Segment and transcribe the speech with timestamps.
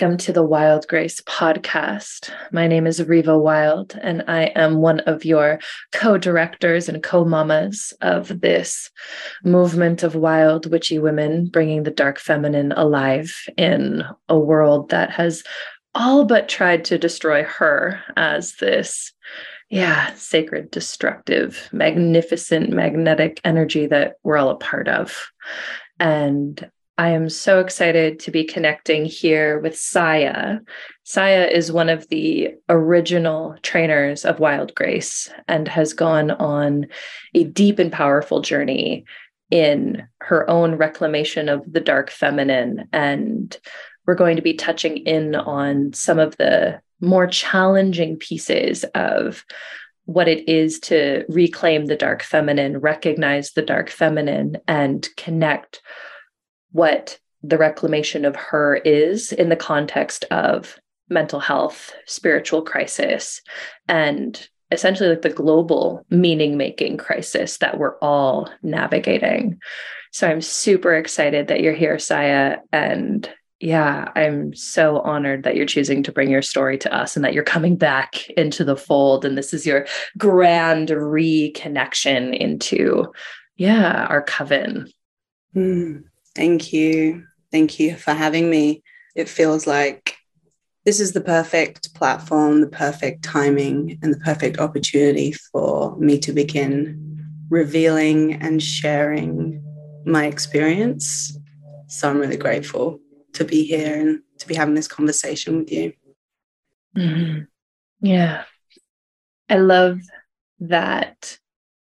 [0.00, 2.30] Welcome to the Wild Grace podcast.
[2.52, 5.58] My name is Reva Wild, and I am one of your
[5.90, 8.92] co directors and co mamas of this
[9.42, 15.42] movement of wild, witchy women bringing the dark feminine alive in a world that has
[15.96, 19.12] all but tried to destroy her as this,
[19.68, 25.26] yeah, sacred, destructive, magnificent, magnetic energy that we're all a part of.
[25.98, 30.58] And I am so excited to be connecting here with Saya.
[31.04, 36.88] Saya is one of the original trainers of Wild Grace and has gone on
[37.34, 39.04] a deep and powerful journey
[39.52, 42.88] in her own reclamation of the dark feminine.
[42.92, 43.56] And
[44.04, 49.44] we're going to be touching in on some of the more challenging pieces of
[50.06, 55.80] what it is to reclaim the dark feminine, recognize the dark feminine, and connect
[56.72, 63.40] what the reclamation of her is in the context of mental health, spiritual crisis,
[63.88, 69.58] and essentially like the global meaning making crisis that we're all navigating.
[70.12, 72.58] So I'm super excited that you're here, Saya.
[72.72, 73.28] And
[73.60, 77.32] yeah, I'm so honored that you're choosing to bring your story to us and that
[77.32, 79.24] you're coming back into the fold.
[79.24, 79.86] And this is your
[80.16, 83.12] grand reconnection into,
[83.56, 84.92] yeah, our coven.
[85.56, 86.04] Mm.
[86.38, 87.24] Thank you.
[87.50, 88.84] Thank you for having me.
[89.16, 90.16] It feels like
[90.84, 96.32] this is the perfect platform, the perfect timing, and the perfect opportunity for me to
[96.32, 97.18] begin
[97.50, 99.60] revealing and sharing
[100.06, 101.36] my experience.
[101.88, 103.00] So I'm really grateful
[103.32, 105.92] to be here and to be having this conversation with you.
[106.96, 108.06] Mm-hmm.
[108.06, 108.44] Yeah.
[109.48, 109.98] I love
[110.60, 111.36] that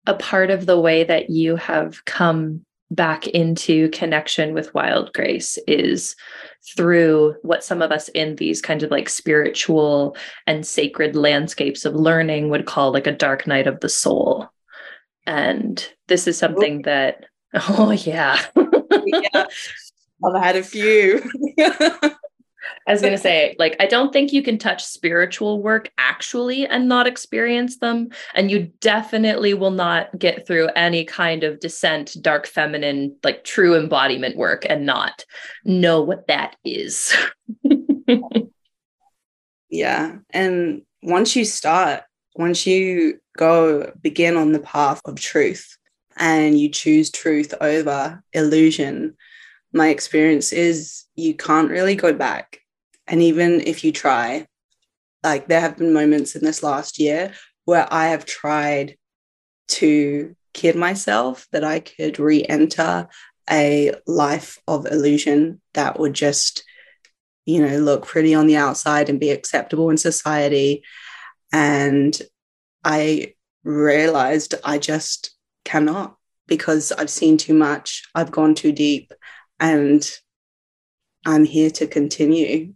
[0.06, 5.58] a part of the way that you have come back into connection with wild grace
[5.66, 6.16] is
[6.76, 10.16] through what some of us in these kind of like spiritual
[10.46, 14.48] and sacred landscapes of learning would call like a dark night of the soul.
[15.26, 18.40] And this is something that oh yeah.
[19.06, 19.46] Yeah.
[20.24, 21.22] I've had a few
[22.86, 26.66] I was going to say, like, I don't think you can touch spiritual work actually
[26.66, 28.08] and not experience them.
[28.34, 33.76] And you definitely will not get through any kind of descent, dark feminine, like true
[33.76, 35.24] embodiment work and not
[35.64, 37.14] know what that is.
[39.68, 40.16] yeah.
[40.30, 42.04] And once you start,
[42.36, 45.76] once you go begin on the path of truth
[46.16, 49.16] and you choose truth over illusion,
[49.72, 52.60] my experience is you can't really go back.
[53.06, 54.46] And even if you try,
[55.22, 57.32] like there have been moments in this last year
[57.64, 58.96] where I have tried
[59.68, 63.08] to kid myself that I could re enter
[63.50, 66.64] a life of illusion that would just,
[67.46, 70.82] you know, look pretty on the outside and be acceptable in society.
[71.52, 72.20] And
[72.84, 73.34] I
[73.64, 75.34] realized I just
[75.64, 79.12] cannot because I've seen too much, I've gone too deep,
[79.60, 80.08] and
[81.26, 82.74] I'm here to continue,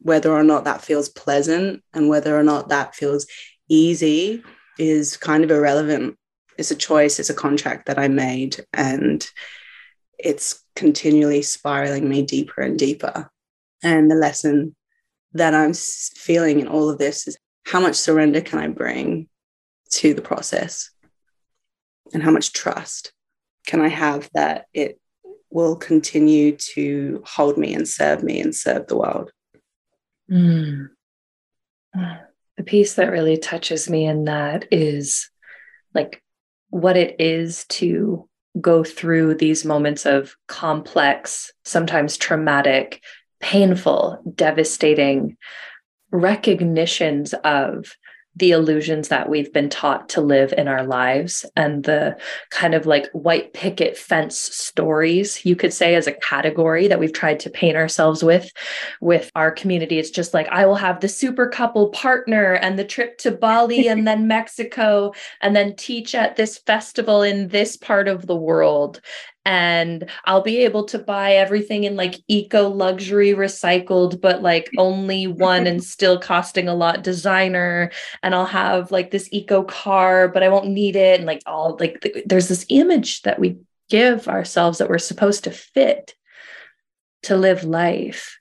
[0.00, 3.26] whether or not that feels pleasant and whether or not that feels
[3.68, 4.42] easy
[4.78, 6.16] is kind of irrelevant.
[6.58, 9.26] It's a choice, it's a contract that I made, and
[10.18, 13.30] it's continually spiraling me deeper and deeper.
[13.82, 14.74] And the lesson
[15.32, 19.28] that I'm feeling in all of this is how much surrender can I bring
[19.90, 20.90] to the process?
[22.12, 23.12] And how much trust
[23.66, 24.99] can I have that it
[25.50, 29.32] will continue to hold me and serve me and serve the world.
[30.30, 30.90] Mm.
[32.56, 35.30] The piece that really touches me in that is
[35.94, 36.22] like
[36.68, 38.28] what it is to
[38.60, 43.02] go through these moments of complex, sometimes traumatic,
[43.40, 45.36] painful, devastating
[46.12, 47.92] recognitions of
[48.36, 52.16] the illusions that we've been taught to live in our lives and the
[52.50, 57.12] kind of like white picket fence stories you could say as a category that we've
[57.12, 58.50] tried to paint ourselves with
[59.00, 59.98] with our community.
[59.98, 63.88] It's just like i will have the super couple partner and the trip to bali
[63.88, 69.00] and then mexico and then teach at this festival in this part of the world
[69.44, 75.26] and I'll be able to buy everything in like eco luxury recycled, but like only
[75.26, 77.90] one and still costing a lot designer.
[78.22, 81.18] And I'll have like this eco car, but I won't need it.
[81.18, 83.58] And like all like th- there's this image that we
[83.88, 86.14] give ourselves that we're supposed to fit
[87.22, 88.38] to live life.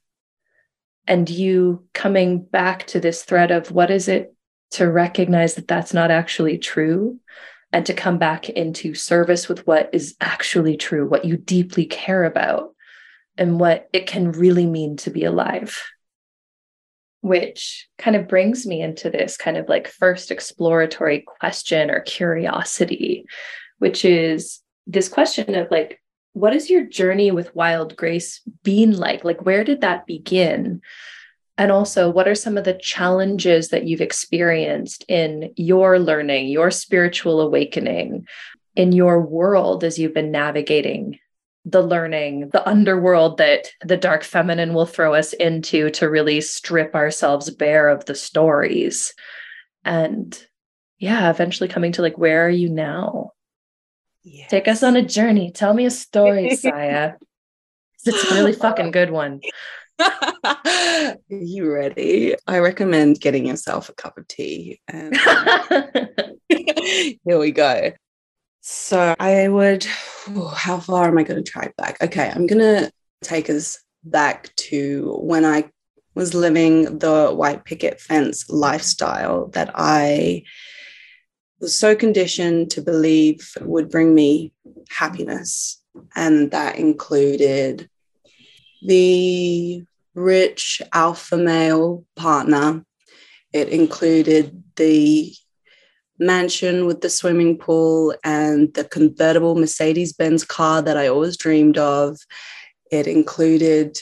[1.08, 4.34] And you coming back to this thread of what is it
[4.72, 7.20] to recognize that that's not actually true
[7.72, 12.24] and to come back into service with what is actually true, what you deeply care
[12.24, 12.74] about.
[13.38, 15.82] and what it can really mean to be alive.
[17.22, 23.26] Which kind of brings me into this kind of like first exploratory question or curiosity,
[23.78, 26.02] which is this question of like,
[26.34, 29.24] what is your journey with wild grace been like?
[29.24, 30.82] Like, where did that begin?
[31.60, 36.72] And also, what are some of the challenges that you've experienced in your learning, your
[36.72, 38.26] spiritual awakening,
[38.78, 41.20] in your world as you've been navigating
[41.66, 46.96] the learning, the underworld that the dark feminine will throw us into to really strip
[46.96, 49.14] ourselves bare of the stories?
[49.84, 50.42] And
[50.98, 53.32] yeah, eventually coming to like, where are you now?
[54.24, 54.50] Yes.
[54.50, 55.52] Take us on a journey.
[55.52, 57.16] Tell me a story, Saya.
[58.06, 59.42] It's a really fucking good one.
[61.30, 62.36] you ready?
[62.48, 64.82] I recommend getting yourself a cup of tea.
[64.88, 65.16] And
[66.50, 67.92] here we go.
[68.62, 69.86] So I would,
[70.30, 72.02] oh, how far am I going to track back?
[72.02, 72.92] Okay, I'm going to
[73.22, 75.70] take us back to when I
[76.16, 80.44] was living the white picket fence lifestyle that I
[81.60, 84.54] was so conditioned to believe would bring me
[84.90, 85.82] happiness.
[86.16, 87.90] And that included
[88.82, 89.84] the
[90.16, 92.84] rich alpha male partner.
[93.54, 95.34] It included the
[96.20, 101.78] mansion with the swimming pool and the convertible Mercedes Benz car that I always dreamed
[101.78, 102.18] of.
[102.92, 103.98] It included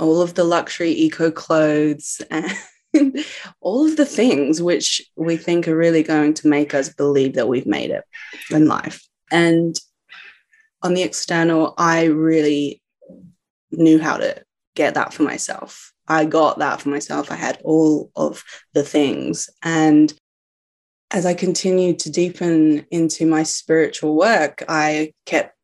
[0.00, 2.52] all of the luxury eco clothes and
[3.60, 7.48] all of the things which we think are really going to make us believe that
[7.48, 8.04] we've made it
[8.50, 9.06] in life.
[9.30, 9.78] And
[10.82, 12.82] on the external, I really
[13.70, 14.42] knew how to
[14.76, 15.92] get that for myself.
[16.06, 17.32] I got that for myself.
[17.32, 18.44] I had all of
[18.74, 19.50] the things.
[19.62, 20.12] And
[21.10, 25.56] as I continued to deepen into my spiritual work, I kept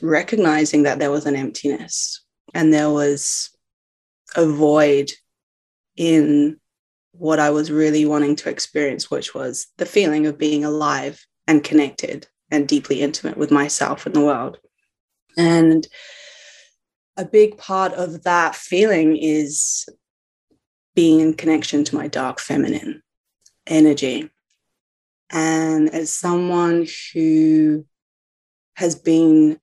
[0.00, 2.24] recognizing that there was an emptiness
[2.54, 3.50] and there was
[4.36, 5.10] a void
[5.96, 6.58] in
[7.12, 11.62] what I was really wanting to experience, which was the feeling of being alive and
[11.62, 14.58] connected and deeply intimate with myself and the world.
[15.36, 15.86] And
[17.16, 19.88] a big part of that feeling is
[20.94, 23.02] being in connection to my dark feminine
[23.66, 24.30] energy.
[25.30, 27.86] And as someone who
[28.76, 29.58] has been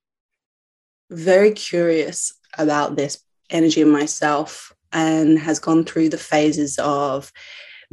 [1.10, 7.32] very curious about this energy in myself and has gone through the phases of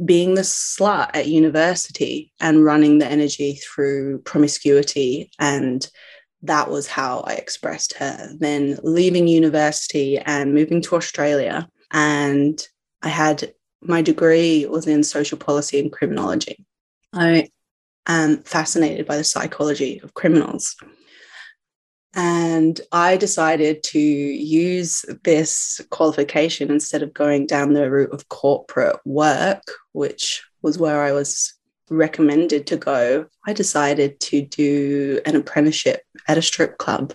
[0.04, 5.90] being the slut at university and running the energy through promiscuity and
[6.42, 8.30] that was how I expressed her.
[8.38, 11.68] Then leaving university and moving to Australia.
[11.90, 12.66] And
[13.02, 16.64] I had my degree was in social policy and criminology.
[17.12, 17.48] I
[18.06, 20.76] am fascinated by the psychology of criminals.
[22.14, 28.96] And I decided to use this qualification instead of going down the route of corporate
[29.04, 31.54] work, which was where I was
[31.90, 37.12] recommended to go, I decided to do an apprenticeship at a strip club.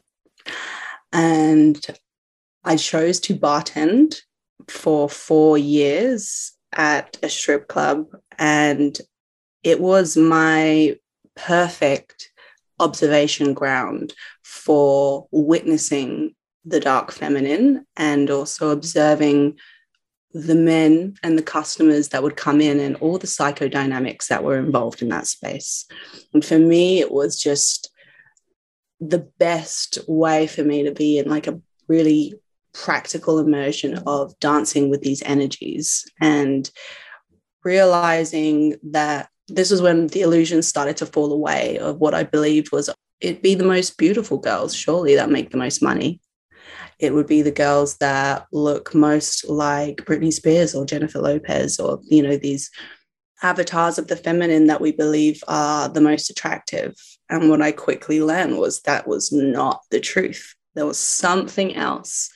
[1.12, 1.84] And
[2.64, 4.18] I chose to bartend
[4.68, 8.08] for four years at a strip club.
[8.38, 8.98] And
[9.64, 10.98] it was my
[11.36, 12.32] perfect
[12.80, 14.14] observation ground
[14.44, 19.58] for witnessing the dark feminine and also observing
[20.36, 24.58] the men and the customers that would come in and all the psychodynamics that were
[24.58, 25.86] involved in that space.
[26.34, 27.90] And for me, it was just
[29.00, 32.34] the best way for me to be in like a really
[32.74, 36.70] practical immersion of dancing with these energies and
[37.64, 42.74] realizing that this was when the illusion started to fall away of what I believed
[42.74, 42.90] was
[43.22, 46.20] it'd be the most beautiful girls, surely that make the most money
[47.00, 52.00] it would be the girls that look most like Britney Spears or Jennifer Lopez or,
[52.04, 52.72] you know, these
[53.44, 56.96] avatars of the feminine that we believe are the most attractive.
[57.30, 60.56] And what I quickly learned was that was not the truth.
[60.74, 62.30] There was something else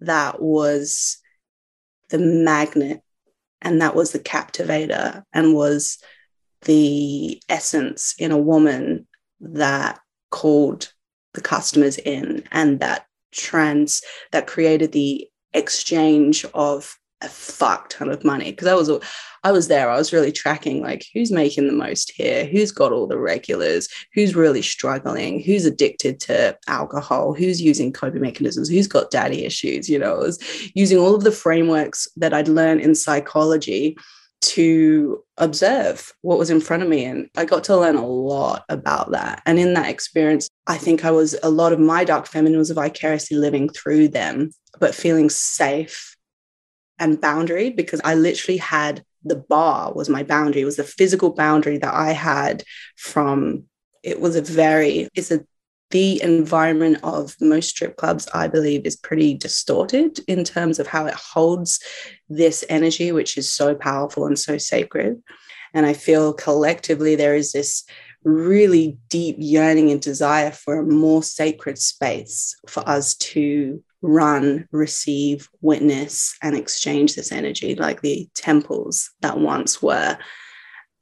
[0.00, 1.18] that was
[2.10, 3.00] the magnet
[3.62, 5.98] and that was the captivator and was
[6.62, 9.06] the essence in a woman
[9.40, 9.98] that
[10.30, 10.92] called
[11.32, 18.24] the customers in and that trends that created the exchange of a fuck ton of
[18.24, 18.50] money.
[18.50, 18.90] Because I was
[19.42, 22.44] I was there I was really tracking like who's making the most here?
[22.44, 23.88] Who's got all the regulars?
[24.12, 25.40] Who's really struggling?
[25.40, 27.34] Who's addicted to alcohol?
[27.34, 28.68] Who's using coping mechanisms?
[28.68, 29.88] Who's got daddy issues?
[29.88, 33.96] You know I was using all of the frameworks that I'd learned in psychology
[34.48, 37.04] to observe what was in front of me.
[37.04, 39.42] And I got to learn a lot about that.
[39.46, 42.70] And in that experience, I think I was a lot of my dark feminine was
[42.70, 46.16] vicariously living through them, but feeling safe
[46.98, 51.32] and boundary because I literally had the bar was my boundary, it was the physical
[51.32, 52.62] boundary that I had
[52.96, 53.64] from
[54.02, 55.44] it was a very, it's a
[55.94, 61.06] the environment of most strip clubs, I believe, is pretty distorted in terms of how
[61.06, 61.78] it holds
[62.28, 65.22] this energy, which is so powerful and so sacred.
[65.72, 67.84] And I feel collectively there is this
[68.24, 75.48] really deep yearning and desire for a more sacred space for us to run, receive,
[75.60, 80.18] witness, and exchange this energy, like the temples that once were.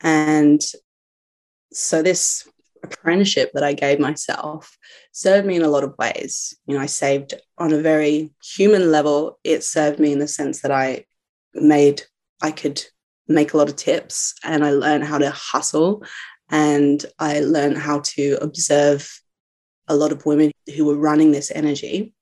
[0.03, 0.61] And
[1.73, 2.47] so, this
[2.83, 4.77] apprenticeship that I gave myself
[5.13, 6.57] served me in a lot of ways.
[6.67, 10.63] You know, I saved on a very human level, it served me in the sense
[10.63, 11.05] that I
[11.55, 12.03] made,
[12.41, 12.83] I could
[13.29, 16.05] make a lot of tips and I learned how to hustle
[16.51, 19.11] and I learned how to observe
[19.89, 22.15] a lot of women who were running this energy.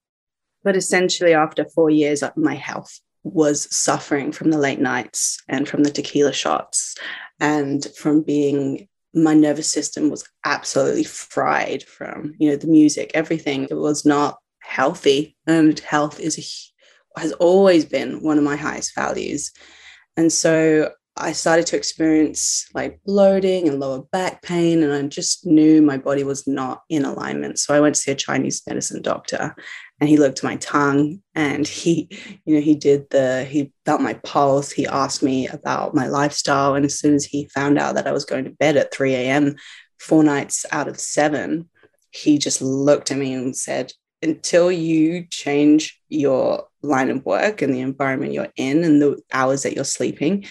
[0.63, 5.69] But essentially, after four years, uh, my health was suffering from the late nights and
[5.69, 6.97] from the tequila shots
[7.39, 13.65] and from being my nervous system was absolutely fried from you know the music everything.
[13.71, 18.95] It was not healthy and health is a, has always been one of my highest
[18.95, 19.53] values.
[20.17, 25.45] And so I started to experience like bloating and lower back pain, and I just
[25.45, 27.59] knew my body was not in alignment.
[27.59, 29.55] So I went to see a Chinese medicine doctor,
[30.01, 32.09] and he looked at my tongue and he,
[32.45, 34.73] you know, he did the, he felt my pulse.
[34.73, 36.75] He asked me about my lifestyle.
[36.75, 39.15] And as soon as he found out that I was going to bed at 3
[39.15, 39.57] a.m.,
[39.99, 41.69] four nights out of seven,
[42.11, 47.73] he just looked at me and said, until you change your line of work and
[47.73, 50.45] the environment you're in and the hours that you're sleeping,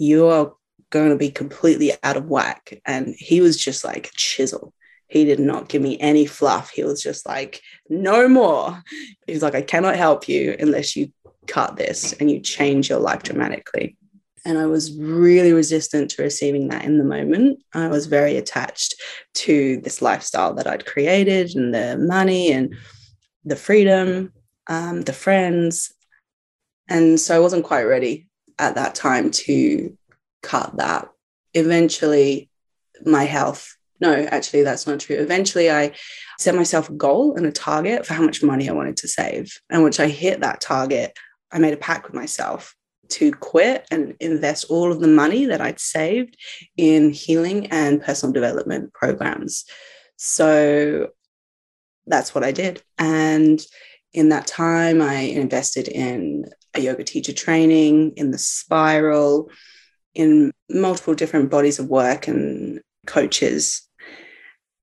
[0.00, 0.52] you are
[0.88, 2.80] going to be completely out of whack.
[2.86, 4.72] And he was just like a chisel.
[5.08, 6.70] He did not give me any fluff.
[6.70, 8.82] He was just like, no more.
[9.26, 11.12] He's like, I cannot help you unless you
[11.46, 13.96] cut this and you change your life dramatically.
[14.46, 17.62] And I was really resistant to receiving that in the moment.
[17.74, 18.94] I was very attached
[19.34, 22.74] to this lifestyle that I'd created and the money and
[23.44, 24.32] the freedom,
[24.66, 25.92] um, the friends.
[26.88, 28.29] And so I wasn't quite ready
[28.60, 29.96] at that time to
[30.42, 31.08] cut that.
[31.54, 32.50] Eventually,
[33.04, 35.16] my health, no, actually, that's not true.
[35.16, 35.92] Eventually, I
[36.38, 39.60] set myself a goal and a target for how much money I wanted to save.
[39.68, 41.18] And once I hit that target,
[41.52, 42.74] I made a pact with myself
[43.10, 46.36] to quit and invest all of the money that I'd saved
[46.76, 49.64] in healing and personal development programs.
[50.16, 51.08] So
[52.06, 52.82] that's what I did.
[52.98, 53.60] And
[54.12, 59.50] in that time, I invested in a yoga teacher training, in the spiral,
[60.14, 63.88] in multiple different bodies of work and coaches.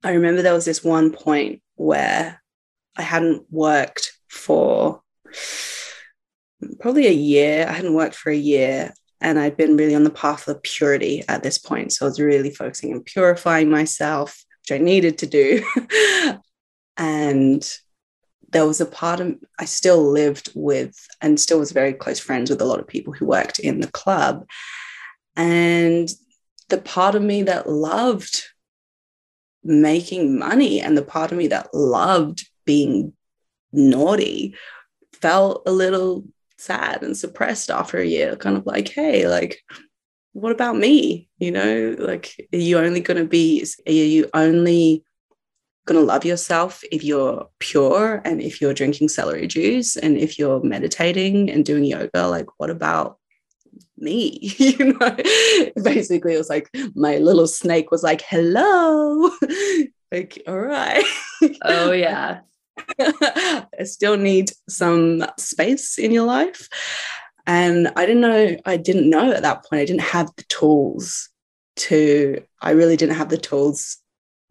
[0.03, 2.41] I remember there was this one point where
[2.95, 5.01] I hadn't worked for
[6.79, 7.65] probably a year.
[7.67, 11.23] I hadn't worked for a year and I'd been really on the path of purity
[11.27, 11.93] at this point.
[11.93, 15.63] So I was really focusing on purifying myself, which I needed to do.
[16.97, 17.77] and
[18.49, 22.49] there was a part of I still lived with and still was very close friends
[22.49, 24.45] with a lot of people who worked in the club.
[25.35, 26.09] And
[26.69, 28.43] the part of me that loved
[29.63, 33.13] making money and the part of me that loved being
[33.73, 34.55] naughty
[35.13, 36.23] felt a little
[36.57, 39.61] sad and suppressed after a year, kind of like, hey, like,
[40.33, 41.29] what about me?
[41.37, 45.03] You know, like, are you only going to be, are you only
[45.87, 50.37] going to love yourself if you're pure and if you're drinking celery juice and if
[50.37, 52.27] you're meditating and doing yoga.
[52.27, 53.17] Like what about
[53.97, 54.37] me?
[54.57, 55.17] You know?
[55.83, 59.31] Basically it was like my little snake was like hello.
[60.09, 61.03] Like all right.
[61.63, 62.39] Oh yeah.
[62.97, 66.69] I still need some space in your life.
[67.45, 69.81] And i didn't know i didn't know at that point.
[69.81, 71.29] I didn't have the tools
[71.77, 73.97] to i really didn't have the tools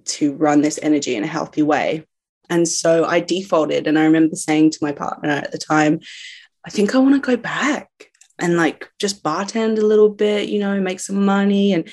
[0.06, 2.06] to run this energy in a healthy way.
[2.48, 3.86] And so I defaulted.
[3.86, 6.00] And I remember saying to my partner at the time,
[6.64, 7.90] I think I want to go back
[8.38, 11.72] and like just bartend a little bit, you know, make some money.
[11.72, 11.88] And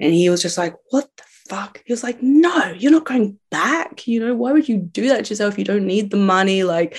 [0.00, 1.82] and he was just like, what the fuck?
[1.84, 4.06] He was like, no, you're not going back.
[4.06, 5.58] You know, why would you do that to yourself?
[5.58, 6.64] You don't need the money.
[6.64, 6.98] Like,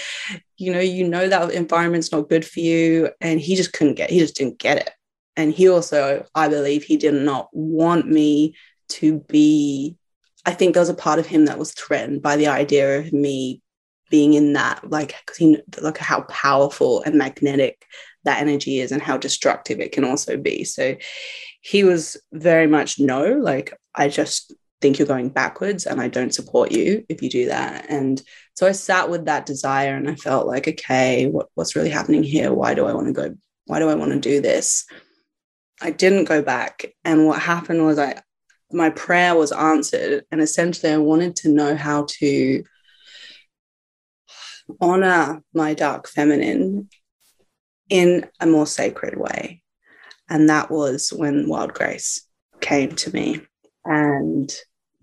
[0.58, 3.10] you know, you know that environment's not good for you.
[3.20, 4.92] And he just couldn't get, he just didn't get it.
[5.36, 8.56] And he also, I believe, he did not want me
[8.90, 9.98] to be
[10.46, 13.14] I think there was a part of him that was threatened by the idea of
[13.14, 13.62] me
[14.10, 17.86] being in that, like, because he at how powerful and magnetic
[18.26, 20.64] that energy is and how destructive it can also be.
[20.64, 20.96] So
[21.62, 26.34] he was very much no, like, I just think you're going backwards and I don't
[26.34, 27.86] support you if you do that.
[27.90, 28.22] And
[28.54, 32.22] so I sat with that desire and I felt like, okay, what, what's really happening
[32.22, 32.54] here?
[32.54, 33.36] Why do I want to go?
[33.66, 34.86] Why do I want to do this?
[35.82, 36.86] I didn't go back.
[37.04, 38.22] And what happened was I
[38.74, 40.26] my prayer was answered.
[40.32, 42.64] And essentially I wanted to know how to
[44.82, 46.90] honor my dark feminine
[47.90, 49.62] in a more sacred way.
[50.30, 52.28] And that was when Wild Grace
[52.62, 53.42] came to me.
[53.86, 54.54] And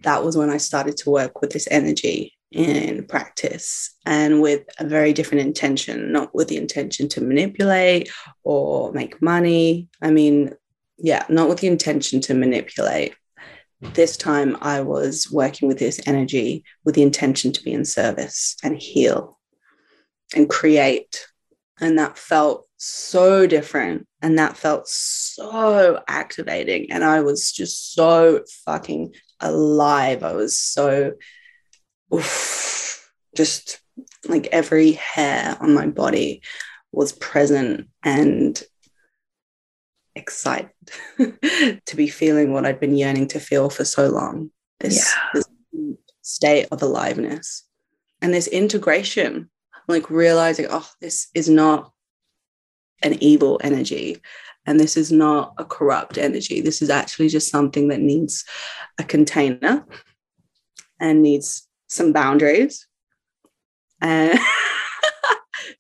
[0.02, 4.86] that was when I started to work with this energy in practice and with a
[4.86, 8.10] very different intention, not with the intention to manipulate
[8.42, 9.88] or make money.
[10.02, 10.54] I mean,
[10.98, 13.14] yeah, not with the intention to manipulate.
[13.80, 18.56] This time I was working with this energy with the intention to be in service
[18.62, 19.38] and heal
[20.34, 21.26] and create.
[21.80, 24.06] And that felt so different.
[24.20, 26.92] And that felt so activating.
[26.92, 30.22] And I was just so fucking alive.
[30.22, 31.12] I was so
[32.12, 33.80] oof, just
[34.28, 36.42] like every hair on my body
[36.92, 38.62] was present and
[40.14, 40.70] excited
[41.18, 44.50] to be feeling what I'd been yearning to feel for so long.
[44.80, 45.28] This, yeah.
[45.34, 45.48] this
[46.22, 47.64] state of aliveness
[48.22, 49.50] and this integration,
[49.88, 51.92] like realizing, oh, this is not
[53.02, 54.20] an evil energy.
[54.66, 56.60] And this is not a corrupt energy.
[56.60, 58.44] This is actually just something that needs
[58.98, 59.86] a container
[61.00, 62.86] and needs some boundaries
[64.00, 64.38] and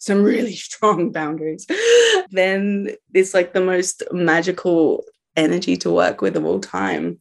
[0.00, 1.66] some really strong boundaries.
[2.30, 5.04] then it's like the most magical
[5.36, 7.18] energy to work with of all time.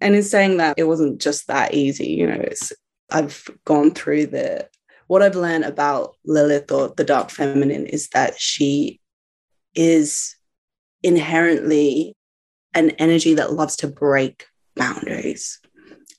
[0.00, 2.08] And in saying that, it wasn't just that easy.
[2.08, 2.72] You know, it's
[3.10, 4.68] I've gone through the
[5.06, 9.00] what I've learned about Lilith or the dark feminine is that she
[9.74, 10.36] is
[11.02, 12.14] inherently
[12.74, 14.44] an energy that loves to break
[14.76, 15.58] boundaries.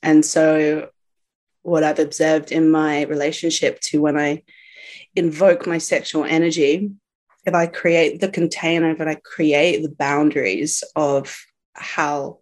[0.02, 0.90] And so,
[1.62, 4.42] what I've observed in my relationship to when I
[5.16, 6.90] invoke my sexual energy,
[7.44, 11.36] if I create the container, if I create the boundaries of
[11.74, 12.40] how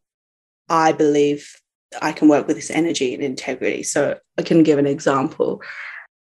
[0.68, 1.54] I believe
[2.02, 3.83] I can work with this energy and integrity.
[3.83, 5.62] So, I can give an example.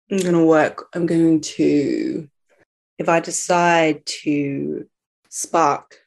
[0.09, 2.29] I'm going to work, I'm going to
[3.01, 4.85] if I decide to
[5.29, 5.97] spark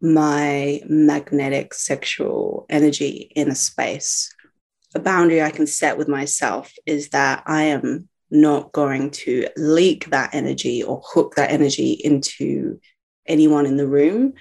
[0.00, 4.34] my magnetic sexual energy in a space,
[4.94, 10.10] a boundary I can set with myself is that I am not going to leak
[10.10, 12.80] that energy or hook that energy into
[13.26, 14.32] anyone in the room.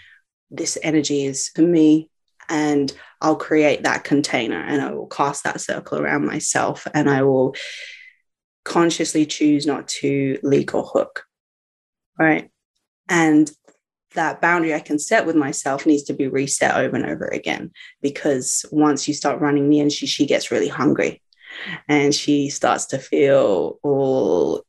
[0.49, 2.09] This energy is for me,
[2.49, 7.21] and I'll create that container and I will cast that circle around myself and I
[7.21, 7.55] will
[8.65, 11.25] consciously choose not to leak or hook
[12.21, 12.49] right?
[13.09, 13.49] And
[14.13, 17.71] that boundary I can set with myself needs to be reset over and over again
[18.01, 21.21] because once you start running the energy, she gets really hungry
[21.87, 24.63] and she starts to feel all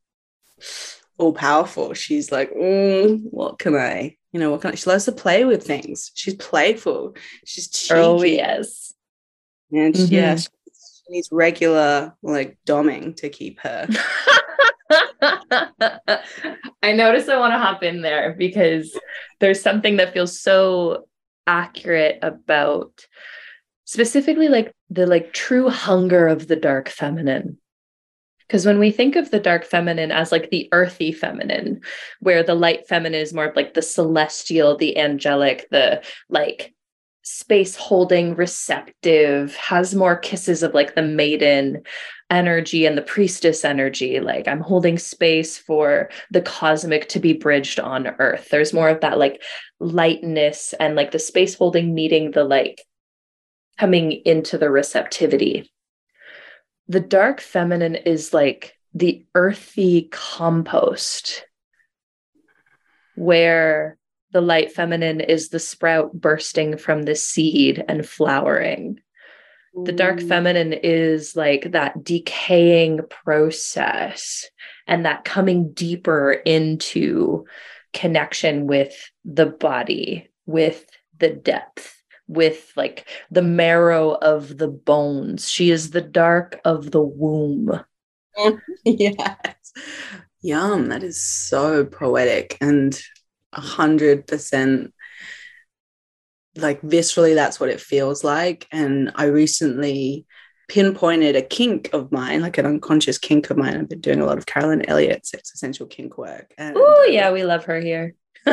[1.19, 1.95] all powerful.
[1.95, 4.75] She's like, mm, what can I, you know, what can I?
[4.75, 6.11] She loves to play with things.
[6.15, 7.15] She's playful.
[7.45, 7.95] She's cheeky.
[7.95, 8.93] Oh yes,
[9.71, 10.15] and mm-hmm.
[10.15, 10.49] yeah, she
[11.09, 13.89] needs regular like doming to keep her.
[16.83, 18.99] I notice I want to hop in there because
[19.41, 21.07] there's something that feels so
[21.47, 23.07] accurate about
[23.93, 27.59] specifically like the like true hunger of the dark feminine.
[28.41, 31.83] Because when we think of the dark feminine as like the earthy feminine
[32.21, 36.73] where the light feminine is more of like the celestial the angelic the like
[37.23, 41.83] space holding receptive has more kisses of like the maiden
[42.31, 44.21] energy and the priestess energy.
[44.21, 48.49] Like i'm holding space for the cosmic to be bridged on earth.
[48.49, 49.43] There's more of that like
[49.81, 52.81] lightness and like the space holding meeting the like
[53.83, 55.69] coming into the receptivity.
[56.87, 61.45] The dark feminine is like the earthy compost
[63.17, 63.99] where
[64.31, 69.01] the light feminine is the sprout bursting from the seed and flowering.
[69.75, 74.49] The dark feminine is like that decaying process
[74.87, 77.47] and that coming deeper into
[77.93, 80.87] connection with the body, with
[81.19, 82.02] the depth,
[82.33, 85.51] with like the marrow of the bones.
[85.51, 87.85] She is the dark of the womb.
[88.85, 89.73] yes.
[90.41, 90.89] Yum.
[90.89, 92.57] That is so poetic.
[92.61, 93.01] And
[93.53, 94.95] a hundred percent
[96.57, 100.27] like viscerally that's what it feels like and i recently
[100.73, 103.77] pinpointed a kink of mine, like an unconscious kink of mine.
[103.77, 106.55] I've been doing a lot of Carolyn Elliott's existential kink work.
[106.59, 108.15] Oh, yeah, we love her here.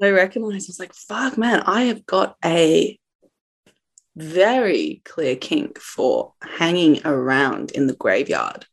[0.00, 2.98] I recognized I was like, fuck, man, I have got a
[4.16, 8.66] very clear kink for hanging around in the graveyard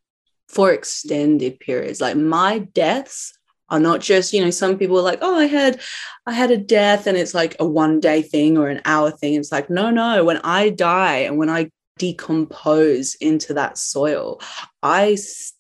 [0.47, 2.01] for extended periods.
[2.01, 3.37] Like my deaths
[3.69, 5.81] are not just, you know, some people are like, oh, I had
[6.25, 9.35] I had a death and it's like a one day thing or an hour thing.
[9.35, 14.41] It's like, no, no, when I die and when I decompose into that soil,
[14.83, 15.15] I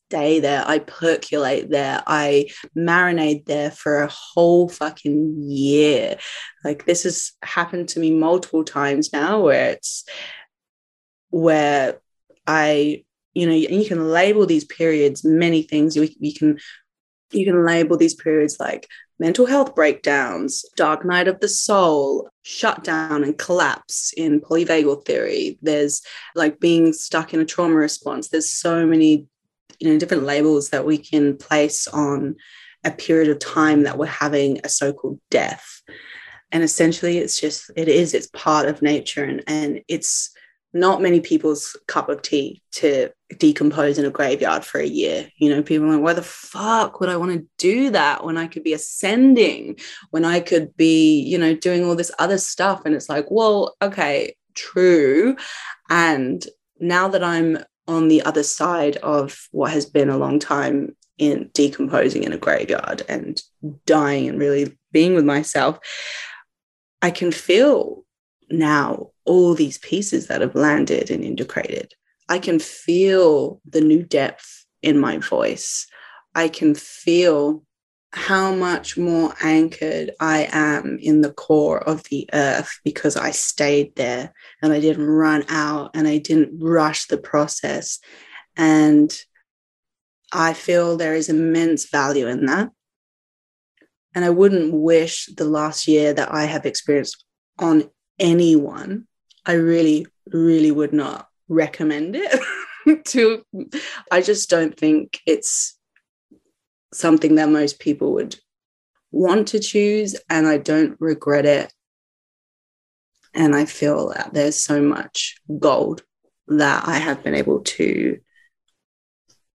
[0.09, 6.17] stay there, I percolate there, I marinate there for a whole fucking year.
[6.63, 10.05] Like this has happened to me multiple times now where it's
[11.29, 11.99] where
[12.45, 15.95] I, you know, you can label these periods many things.
[15.95, 16.59] You, you can
[17.31, 18.87] you can label these periods like
[19.19, 25.57] mental health breakdowns, dark night of the soul, shutdown and collapse in polyvagal theory.
[25.61, 26.01] There's
[26.35, 28.29] like being stuck in a trauma response.
[28.29, 29.27] There's so many
[29.79, 32.35] you know different labels that we can place on
[32.83, 35.81] a period of time that we're having a so-called death
[36.51, 40.35] and essentially it's just it is it's part of nature and and it's
[40.75, 45.29] not many people's cup of tea to decompose in a graveyard for a year.
[45.37, 48.37] You know, people are like, why the fuck would I want to do that when
[48.37, 49.79] I could be ascending,
[50.11, 52.81] when I could be, you know, doing all this other stuff?
[52.85, 55.37] And it's like, well, okay, true.
[55.89, 56.45] And
[56.77, 61.49] now that I'm on the other side of what has been a long time in
[61.53, 63.41] decomposing in a graveyard and
[63.85, 65.79] dying and really being with myself,
[67.01, 68.03] I can feel
[68.49, 71.93] now all these pieces that have landed and integrated.
[72.29, 75.87] I can feel the new depth in my voice.
[76.33, 77.63] I can feel
[78.15, 83.95] how much more anchored I am in the core of the earth because I stayed
[83.97, 87.99] there and I didn't run out and I didn't rush the process.
[88.55, 89.13] And
[90.31, 92.71] I feel there is immense value in that.
[94.15, 97.25] And I wouldn't wish the last year that I have experienced
[97.59, 99.07] on anyone.
[99.45, 103.43] I really, really would not recommend it to.
[104.09, 105.74] I just don't think it's
[106.95, 108.35] something that most people would
[109.11, 111.71] want to choose, and I don't regret it.
[113.33, 116.03] And I feel that there's so much gold
[116.47, 118.19] that I have been able to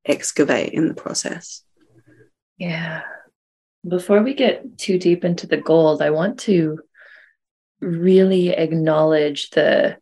[0.06, 1.63] excavate in the process.
[2.58, 3.04] Yeah.
[3.88, 6.80] Before we get too deep into the gold, I want to
[7.80, 9.97] really acknowledge the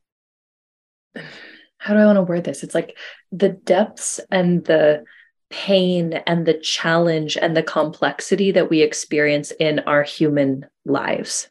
[1.78, 2.63] how do I want to word this?
[2.63, 2.97] It's like
[3.32, 5.04] the depths and the
[5.49, 11.49] pain and the challenge and the complexity that we experience in our human lives.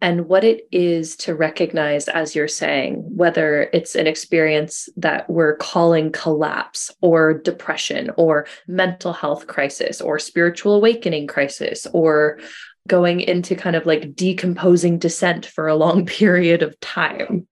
[0.00, 5.56] And what it is to recognize, as you're saying, whether it's an experience that we're
[5.56, 12.38] calling collapse or depression or mental health crisis or spiritual awakening crisis or
[12.86, 17.48] going into kind of like decomposing descent for a long period of time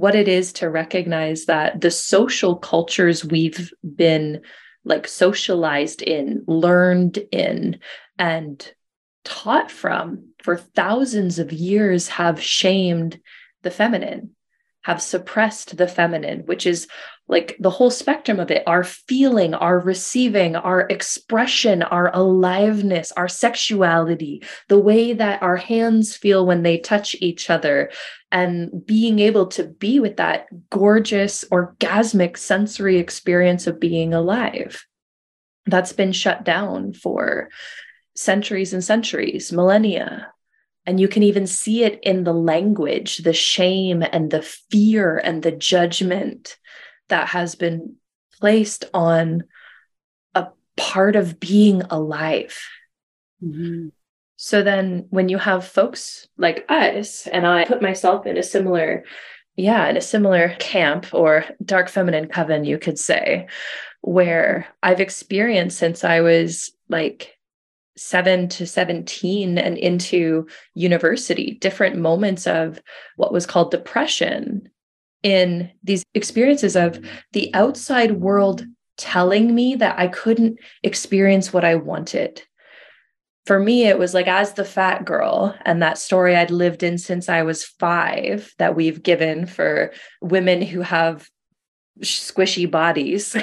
[0.00, 4.40] what it is to recognize that the social cultures we've been
[4.82, 7.78] like socialized in, learned in,
[8.18, 8.72] and
[9.26, 13.20] taught from for thousands of years have shamed
[13.60, 14.30] the feminine,
[14.80, 16.88] have suppressed the feminine, which is
[17.30, 23.28] like the whole spectrum of it our feeling, our receiving, our expression, our aliveness, our
[23.28, 27.90] sexuality, the way that our hands feel when they touch each other,
[28.32, 34.84] and being able to be with that gorgeous, orgasmic sensory experience of being alive.
[35.66, 37.48] That's been shut down for
[38.16, 40.32] centuries and centuries, millennia.
[40.84, 45.44] And you can even see it in the language, the shame and the fear and
[45.44, 46.56] the judgment
[47.10, 47.96] that has been
[48.40, 49.44] placed on
[50.34, 52.58] a part of being alive.
[53.42, 53.88] Mm-hmm.
[54.36, 59.04] So then when you have folks like us, and I put myself in a similar,
[59.54, 63.48] yeah, in a similar camp or dark feminine coven, you could say,
[64.00, 67.36] where I've experienced since I was like
[67.96, 72.80] seven to 17 and into university, different moments of
[73.16, 74.70] what was called depression
[75.22, 78.64] in these experiences of the outside world
[78.96, 82.42] telling me that I couldn't experience what I wanted.
[83.46, 86.98] For me, it was like, as the fat girl, and that story I'd lived in
[86.98, 91.28] since I was five that we've given for women who have
[92.00, 93.34] squishy bodies.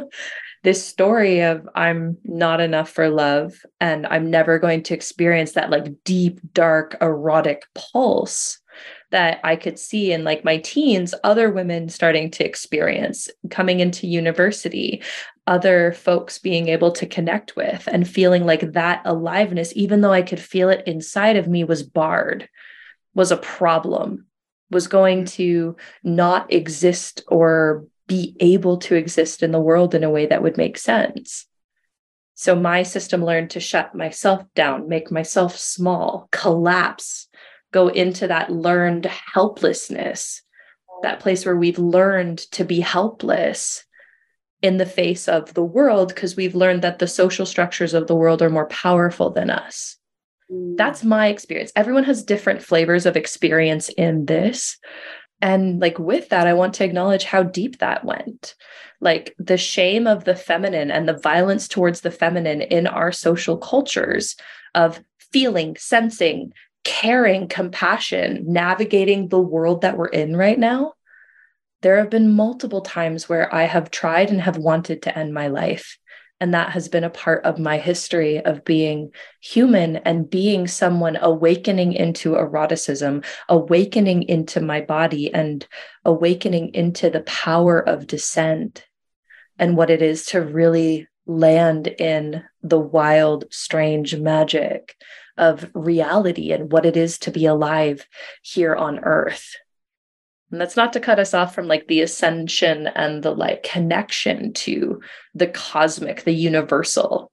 [0.64, 5.70] this story of I'm not enough for love and I'm never going to experience that
[5.70, 8.58] like deep, dark, erotic pulse
[9.10, 14.06] that I could see in like my teens, other women starting to experience coming into
[14.06, 15.02] university,
[15.46, 20.22] other folks being able to connect with and feeling like that aliveness, even though I
[20.22, 22.48] could feel it inside of me, was barred,
[23.14, 24.26] was a problem,
[24.70, 25.30] was going mm.
[25.32, 30.42] to not exist or be able to exist in the world in a way that
[30.42, 31.46] would make sense.
[32.34, 37.27] So my system learned to shut myself down, make myself small, collapse,
[37.72, 40.42] go into that learned helplessness,
[41.02, 43.84] that place where we've learned to be helpless
[44.62, 48.16] in the face of the world because we've learned that the social structures of the
[48.16, 49.96] world are more powerful than us.
[50.50, 50.76] Mm.
[50.76, 51.72] That's my experience.
[51.76, 54.78] Everyone has different flavors of experience in this.
[55.40, 58.56] And like with that, I want to acknowledge how deep that went.
[59.00, 63.56] Like the shame of the feminine and the violence towards the feminine in our social
[63.56, 64.34] cultures
[64.74, 65.00] of
[65.32, 66.52] feeling, sensing,
[66.84, 70.94] caring, compassion, navigating the world that we're in right now.
[71.82, 75.48] There have been multiple times where I have tried and have wanted to end my
[75.48, 75.98] life.
[76.40, 79.10] And that has been a part of my history of being
[79.40, 85.66] human and being someone awakening into eroticism, awakening into my body, and
[86.04, 88.86] awakening into the power of descent
[89.58, 94.94] and what it is to really land in the wild, strange magic
[95.38, 98.06] of reality and what it is to be alive
[98.42, 99.54] here on earth.
[100.50, 104.52] And that's not to cut us off from like the ascension and the like connection
[104.54, 105.00] to
[105.34, 107.30] the cosmic, the universal.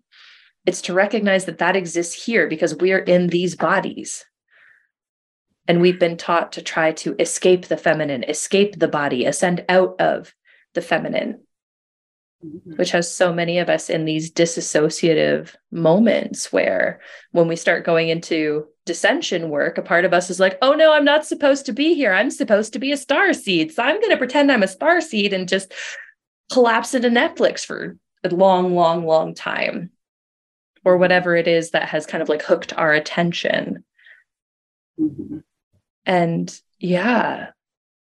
[0.66, 4.26] It's to recognize that that exists here because we are in these bodies.
[5.68, 10.00] And we've been taught to try to escape the feminine, escape the body, ascend out
[10.00, 10.34] of
[10.74, 11.45] the feminine,
[12.44, 12.72] mm-hmm.
[12.76, 17.00] which has so many of us in these disassociative moments where
[17.32, 20.94] when we start going into dissension work, a part of us is like, oh no,
[20.94, 22.14] I'm not supposed to be here.
[22.14, 23.74] I'm supposed to be a star seed.
[23.74, 25.74] So I'm going to pretend I'm a star seed and just
[26.52, 29.92] collapse into Netflix for a long, long, long time
[30.84, 33.84] or whatever it is that has kind of like hooked our attention.
[35.00, 35.40] Mm-hmm.
[36.06, 37.48] And yeah,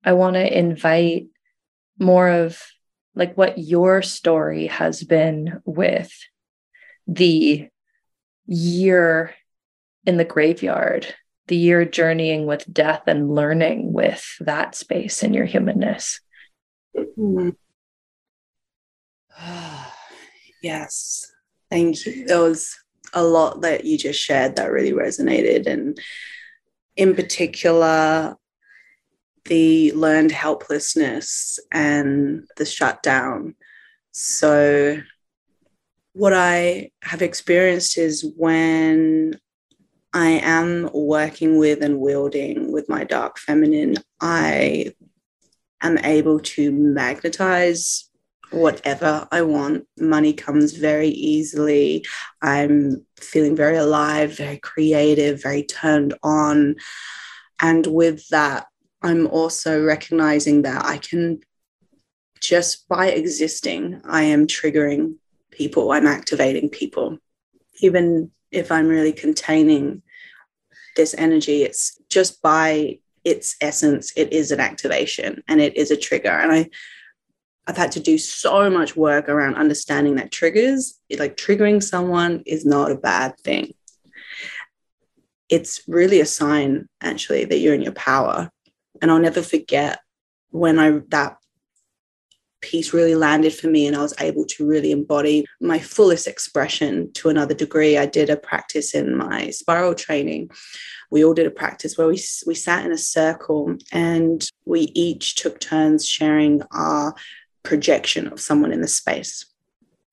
[0.03, 1.27] I want to invite
[1.97, 2.61] more of
[3.15, 6.11] like what your story has been with
[7.07, 7.69] the
[8.45, 9.33] year
[10.05, 11.13] in the graveyard,
[11.47, 16.19] the year journeying with death and learning with that space in your humanness.
[16.95, 17.49] Mm-hmm.
[20.61, 21.31] yes.
[21.69, 22.25] Thank you.
[22.25, 22.75] There was
[23.13, 25.67] a lot that you just shared that really resonated.
[25.67, 25.97] And
[26.95, 28.35] in particular,
[29.45, 33.55] the learned helplessness and the shutdown.
[34.11, 35.01] So,
[36.13, 39.39] what I have experienced is when
[40.13, 44.93] I am working with and wielding with my dark feminine, I
[45.81, 48.09] am able to magnetize
[48.51, 49.85] whatever I want.
[49.99, 52.05] Money comes very easily.
[52.41, 56.75] I'm feeling very alive, very creative, very turned on.
[57.59, 58.67] And with that,
[59.05, 61.41] I'm also recognizing that I can
[62.41, 65.17] just by existing, I am triggering
[65.51, 67.19] people, I'm activating people.
[67.81, 70.01] Even if I'm really containing
[70.95, 75.97] this energy, it's just by its essence, it is an activation and it is a
[75.97, 76.29] trigger.
[76.29, 76.69] And I
[77.67, 82.65] I've had to do so much work around understanding that triggers, like triggering someone is
[82.65, 83.73] not a bad thing.
[85.49, 88.51] It's really a sign, actually, that you're in your power.
[89.01, 89.99] And I'll never forget
[90.51, 91.37] when I that
[92.61, 97.11] piece really landed for me and I was able to really embody my fullest expression
[97.13, 97.97] to another degree.
[97.97, 100.49] I did a practice in my spiral training.
[101.11, 105.35] We all did a practice where we, we sat in a circle and we each
[105.35, 107.13] took turns sharing our
[107.63, 109.45] projection of someone in the space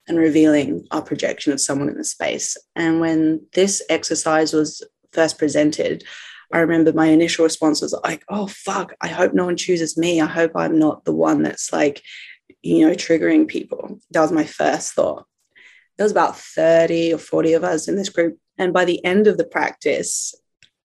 [0.07, 2.57] and revealing our projection of someone in the space.
[2.77, 6.05] And when this exercise was first presented,
[6.53, 10.21] I remember my initial response was like, oh, fuck, I hope no one chooses me.
[10.21, 12.03] I hope I'm not the one that's like,
[12.63, 13.99] you know, triggering people.
[14.11, 15.27] That was my first thought.
[15.97, 18.39] There was about 30 or 40 of us in this group.
[18.59, 20.35] And by the end of the practice,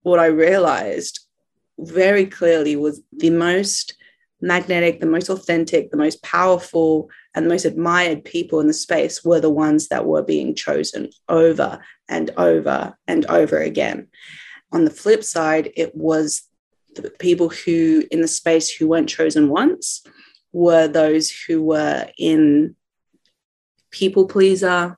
[0.03, 1.21] what I realized
[1.79, 3.95] very clearly was the most
[4.41, 9.25] magnetic, the most authentic, the most powerful, and the most admired people in the space
[9.25, 14.09] were the ones that were being chosen over and over and over again.
[14.73, 16.43] On the flip side, it was
[16.95, 20.03] the people who in the space who weren't chosen once
[20.53, 22.75] were those who were in
[23.91, 24.97] people pleaser,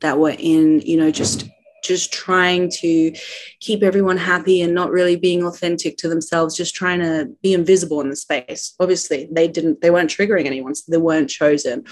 [0.00, 1.48] that were in, you know, just
[1.82, 3.12] just trying to
[3.60, 8.02] keep everyone happy and not really being authentic to themselves just trying to be invisible
[8.02, 8.74] in the space.
[8.78, 11.84] Obviously they didn't they weren't triggering anyone so they weren't chosen.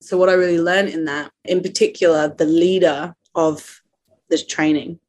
[0.00, 3.80] So what i really learned in that in particular the leader of
[4.28, 5.00] this training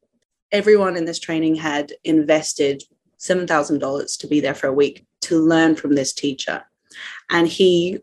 [0.51, 2.83] everyone in this training had invested
[3.19, 6.63] $7000 to be there for a week to learn from this teacher
[7.29, 7.99] and he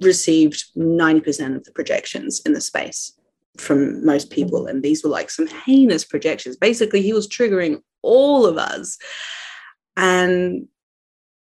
[0.00, 3.12] received 90% of the projections in the space
[3.56, 4.66] from most people.
[4.66, 6.56] And these were like some heinous projections.
[6.56, 8.98] Basically, he was triggering all of us.
[9.96, 10.68] And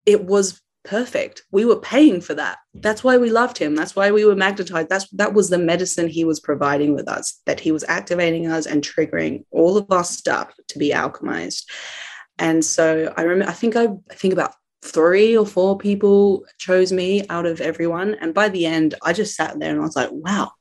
[0.07, 1.43] it was perfect.
[1.51, 2.59] We were paying for that.
[2.75, 3.75] That's why we loved him.
[3.75, 4.89] That's why we were magnetized.
[4.89, 8.67] That's that was the medicine he was providing with us, that he was activating us
[8.67, 11.65] and triggering all of our stuff to be alchemized.
[12.39, 16.93] And so I remember, I think I, I think about three or four people chose
[16.93, 18.15] me out of everyone.
[18.21, 20.53] And by the end, I just sat there and I was like, wow,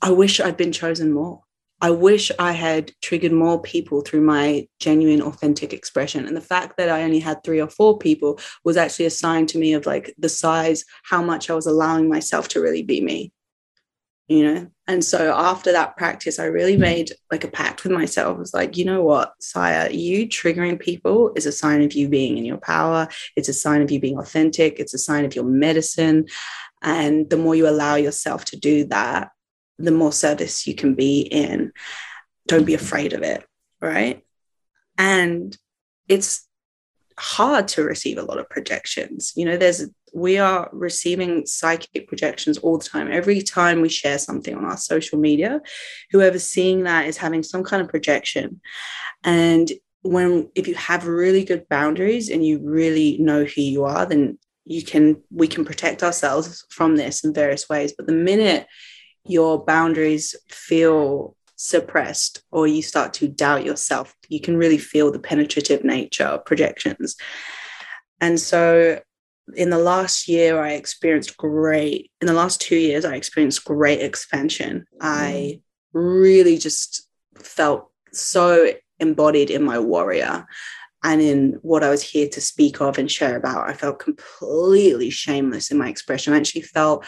[0.00, 1.42] I wish I'd been chosen more.
[1.80, 6.26] I wish I had triggered more people through my genuine, authentic expression.
[6.26, 9.46] And the fact that I only had three or four people was actually a sign
[9.46, 13.00] to me of like the size, how much I was allowing myself to really be
[13.00, 13.32] me.
[14.26, 14.66] You know?
[14.86, 18.36] And so after that practice, I really made like a pact with myself.
[18.36, 22.08] I was like, you know what, Saya, you triggering people is a sign of you
[22.08, 23.08] being in your power.
[23.36, 24.80] It's a sign of you being authentic.
[24.80, 26.26] It's a sign of your medicine.
[26.82, 29.30] And the more you allow yourself to do that,
[29.78, 31.72] the more service you can be in.
[32.46, 33.44] Don't be afraid of it,
[33.80, 34.24] right?
[34.96, 35.56] And
[36.08, 36.46] it's
[37.18, 39.32] hard to receive a lot of projections.
[39.36, 43.12] You know, there's we are receiving psychic projections all the time.
[43.12, 45.60] Every time we share something on our social media,
[46.10, 48.60] whoever's seeing that is having some kind of projection.
[49.22, 49.70] And
[50.02, 54.38] when if you have really good boundaries and you really know who you are, then
[54.64, 57.92] you can we can protect ourselves from this in various ways.
[57.96, 58.66] But the minute
[59.28, 65.18] your boundaries feel suppressed or you start to doubt yourself, you can really feel the
[65.18, 67.16] penetrative nature of projections.
[68.20, 69.00] And so
[69.56, 74.00] in the last year, I experienced great, in the last two years, I experienced great
[74.00, 74.86] expansion.
[75.00, 75.62] I mm.
[75.92, 80.46] really just felt so embodied in my warrior
[81.04, 83.68] and in what I was here to speak of and share about.
[83.68, 86.32] I felt completely shameless in my expression.
[86.32, 87.04] I actually felt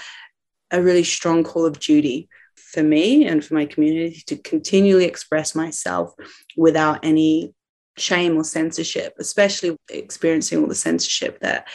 [0.70, 5.54] a really strong call of duty for me and for my community to continually express
[5.54, 6.14] myself
[6.56, 7.54] without any
[7.96, 11.68] shame or censorship, especially experiencing all the censorship that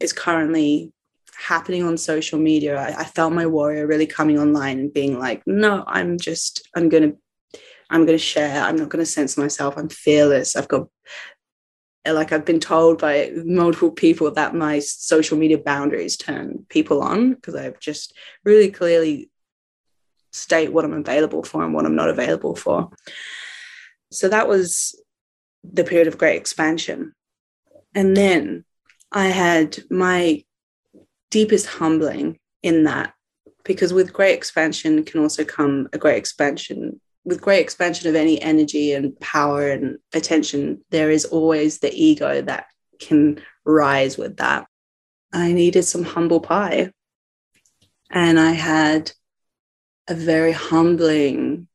[0.00, 0.92] is currently
[1.34, 2.78] happening on social media.
[2.78, 6.88] I, I felt my warrior really coming online and being like, no, I'm just, I'm
[6.88, 7.18] going to.
[7.90, 8.62] I'm going to share.
[8.62, 9.74] I'm not going to censor myself.
[9.76, 10.56] I'm fearless.
[10.56, 10.88] I've got
[12.04, 17.34] like I've been told by multiple people that my social media boundaries turn people on
[17.34, 18.12] because I've just
[18.44, 19.30] really clearly
[20.32, 22.90] state what I'm available for and what I'm not available for.
[24.10, 25.00] So that was
[25.62, 27.14] the period of great expansion.
[27.94, 28.64] And then
[29.12, 30.44] I had my
[31.30, 33.14] deepest humbling in that
[33.64, 38.40] because with great expansion can also come a great expansion with great expansion of any
[38.40, 42.66] energy and power and attention, there is always the ego that
[42.98, 44.66] can rise with that.
[45.32, 46.92] I needed some humble pie.
[48.10, 49.12] And I had
[50.08, 51.68] a very humbling,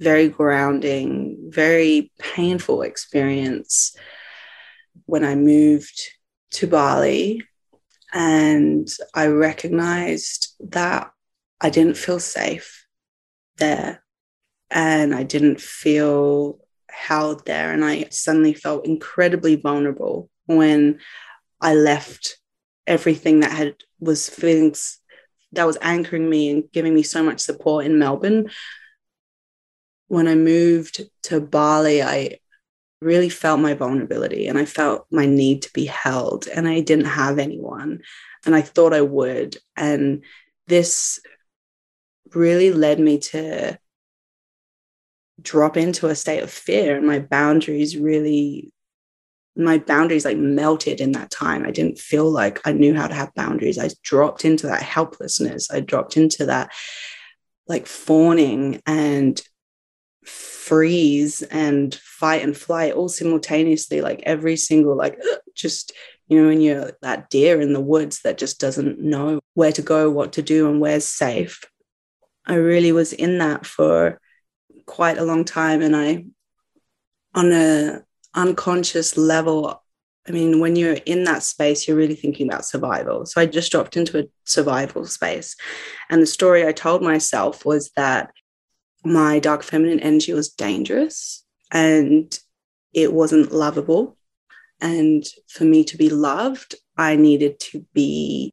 [0.00, 3.96] very grounding, very painful experience
[5.06, 6.00] when I moved
[6.52, 7.42] to Bali.
[8.12, 11.10] And I recognized that
[11.60, 12.86] I didn't feel safe
[13.58, 14.02] there
[14.70, 16.58] and I didn't feel
[16.90, 17.72] held there.
[17.72, 21.00] And I suddenly felt incredibly vulnerable when
[21.60, 22.38] I left
[22.86, 24.98] everything that had was feelings
[25.52, 28.50] that was anchoring me and giving me so much support in Melbourne.
[30.08, 32.38] When I moved to Bali, I
[33.00, 37.06] really felt my vulnerability and I felt my need to be held, and I didn't
[37.06, 38.00] have anyone.
[38.44, 39.56] And I thought I would.
[39.76, 40.24] And
[40.66, 41.20] this
[42.34, 43.78] really led me to
[45.40, 46.96] drop into a state of fear.
[46.96, 48.72] And my boundaries really
[49.58, 51.66] my boundaries like melted in that time.
[51.66, 53.78] I didn't feel like i knew how to have boundaries.
[53.78, 55.70] I dropped into that helplessness.
[55.70, 56.70] I dropped into that
[57.66, 59.42] like fawning and
[60.24, 65.18] freeze and fight and flight all simultaneously like every single like
[65.54, 65.92] just
[66.26, 69.82] you know when you're that deer in the woods that just doesn't know where to
[69.82, 71.64] go what to do and where's safe.
[72.46, 74.20] I really was in that for
[74.88, 76.24] quite a long time and i
[77.34, 78.02] on a
[78.34, 79.82] unconscious level
[80.26, 83.70] i mean when you're in that space you're really thinking about survival so i just
[83.70, 85.54] dropped into a survival space
[86.10, 88.30] and the story i told myself was that
[89.04, 92.38] my dark feminine energy was dangerous and
[92.92, 94.16] it wasn't lovable.
[94.80, 98.52] And for me to be loved, I needed to be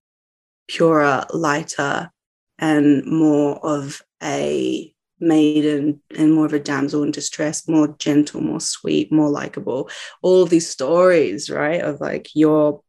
[0.67, 2.11] purer, lighter,
[2.57, 8.59] and more of a maiden and more of a damsel in distress, more gentle, more
[8.59, 9.89] sweet, more likable.
[10.21, 11.81] All of these stories, right?
[11.81, 12.81] Of like your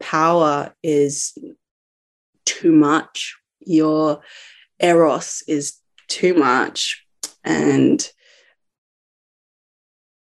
[0.00, 1.36] power is
[2.44, 4.20] too much, your
[4.80, 7.04] eros is too much.
[7.44, 8.06] And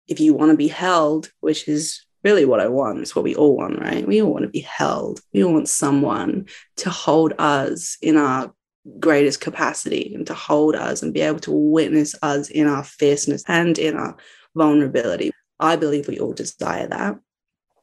[0.09, 3.35] if you want to be held, which is really what I want, it's what we
[3.35, 4.07] all want, right?
[4.07, 5.21] We all want to be held.
[5.33, 6.47] We all want someone
[6.79, 8.53] to hold us in our
[8.99, 13.45] greatest capacity and to hold us and be able to witness us in our fierceness
[13.49, 14.17] and in our
[14.55, 15.31] vulnerability.
[15.59, 17.19] I believe we all desire that,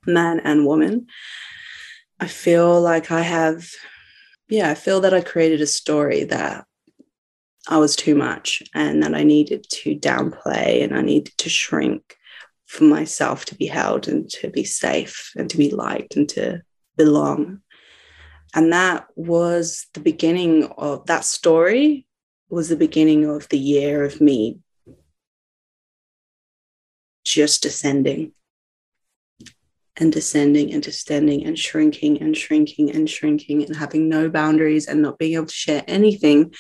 [0.06, 1.08] man and woman.
[2.20, 3.70] I feel like I have,
[4.50, 6.66] yeah, I feel that I created a story that
[7.70, 12.18] I was too much and that I needed to downplay and I needed to shrink
[12.66, 16.62] for myself to be held and to be safe and to be liked and to
[16.96, 17.62] belong.
[18.54, 22.08] And that was the beginning of that story,
[22.50, 24.60] was the beginning of the year of me
[27.26, 28.32] just descending
[29.98, 35.02] and descending and descending and shrinking and shrinking and shrinking and having no boundaries and
[35.02, 36.54] not being able to share anything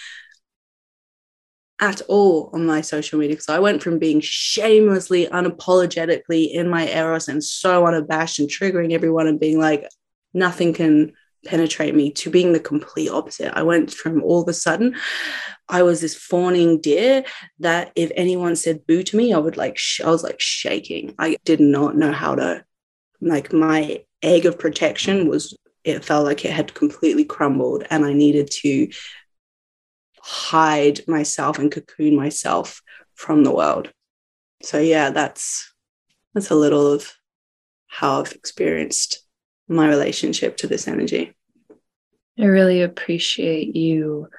[1.79, 3.39] at all on my social media.
[3.39, 8.93] So I went from being shamelessly, unapologetically in my eros and so unabashed and triggering
[8.93, 9.87] everyone and being like,
[10.33, 11.13] nothing can
[11.45, 13.57] penetrate me to being the complete opposite.
[13.57, 14.95] I went from all of a sudden,
[15.69, 17.23] I was this fawning deer
[17.59, 21.15] that if anyone said boo to me, I would like, sh- I was like shaking.
[21.19, 22.63] I did not know how to,
[23.21, 28.13] like, my egg of protection was, it felt like it had completely crumbled and I
[28.13, 28.89] needed to
[30.19, 32.81] hide myself and cocoon myself
[33.15, 33.91] from the world.
[34.63, 35.73] So yeah, that's
[36.33, 37.13] that's a little of
[37.87, 39.26] how I've experienced
[39.67, 41.33] my relationship to this energy.
[42.39, 44.29] I really appreciate you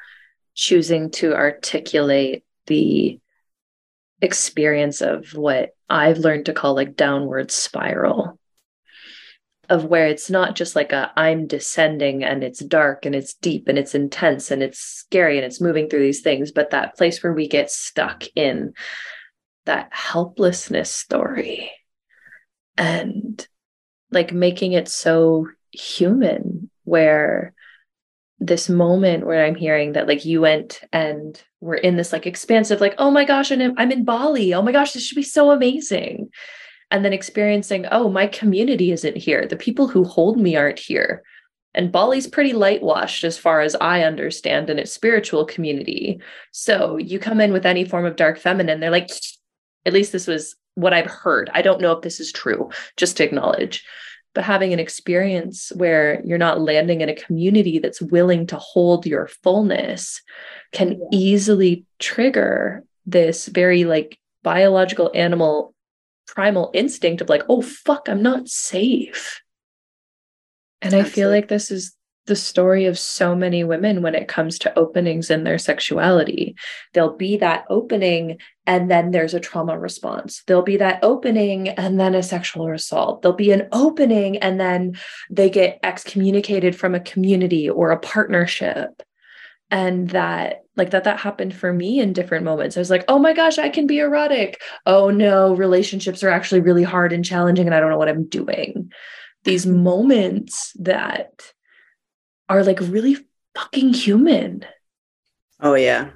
[0.55, 3.21] choosing to articulate the
[4.21, 8.39] experience of what I've learned to call like downward spiral
[9.69, 13.69] of where it's not just like a I'm descending and it's dark and it's deep
[13.69, 17.23] and it's intense and it's scary and it's moving through these things, but that place
[17.23, 18.73] where we get stuck in
[19.67, 21.71] that helplessness story
[22.79, 23.47] and
[24.11, 27.55] like making it so human where
[28.41, 32.81] this moment where I'm hearing that like you went and we're in this like expansive,
[32.81, 34.55] like, oh my gosh, and I'm in Bali.
[34.55, 36.31] Oh my gosh, this should be so amazing
[36.91, 39.47] and then experiencing, oh, my community isn't here.
[39.47, 41.23] The people who hold me aren't here.
[41.75, 46.21] And Bali's pretty light washed as far as I understand in its spiritual community.
[46.51, 49.11] So you come in with any form of dark feminine, they're like,
[49.85, 51.51] at least this was what I've heard.
[51.53, 53.85] I don't know if this is true, just to acknowledge.
[54.35, 59.05] But having an experience where you're not landing in a community that's willing to hold
[59.07, 60.23] your fullness
[60.73, 60.99] can yeah.
[61.11, 65.75] easily trigger this very like biological animal
[66.29, 69.41] primal instinct of like, oh, fuck, I'm not safe.
[70.81, 71.11] And Absolutely.
[71.11, 71.97] I feel like this is
[72.29, 76.55] the story of so many women when it comes to openings in their sexuality.
[76.95, 80.45] There'll be that opening, and then there's a trauma response.
[80.47, 83.23] There'll be that opening, and then a sexual assault.
[83.23, 84.97] There'll be an opening, and then
[85.29, 89.03] they get excommunicated from a community or a partnership
[89.71, 93.19] and that like that that happened for me in different moments i was like oh
[93.19, 97.67] my gosh i can be erotic oh no relationships are actually really hard and challenging
[97.67, 98.91] and i don't know what i'm doing
[99.45, 101.53] these moments that
[102.49, 103.17] are like really
[103.55, 104.65] fucking human
[105.61, 106.11] oh yeah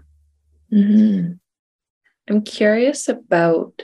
[0.72, 1.32] mm-hmm.
[2.28, 3.82] i'm curious about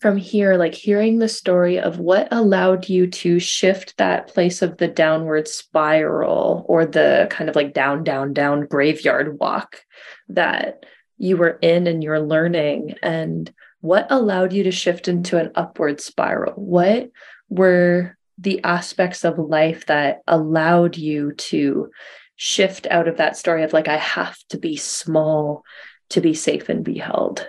[0.00, 4.78] from here, like hearing the story of what allowed you to shift that place of
[4.78, 9.82] the downward spiral or the kind of like down, down, down graveyard walk
[10.30, 10.86] that
[11.18, 16.00] you were in and you're learning, and what allowed you to shift into an upward
[16.00, 16.54] spiral?
[16.54, 17.10] What
[17.50, 21.90] were the aspects of life that allowed you to
[22.36, 25.62] shift out of that story of like, I have to be small
[26.10, 27.46] to be safe and be held?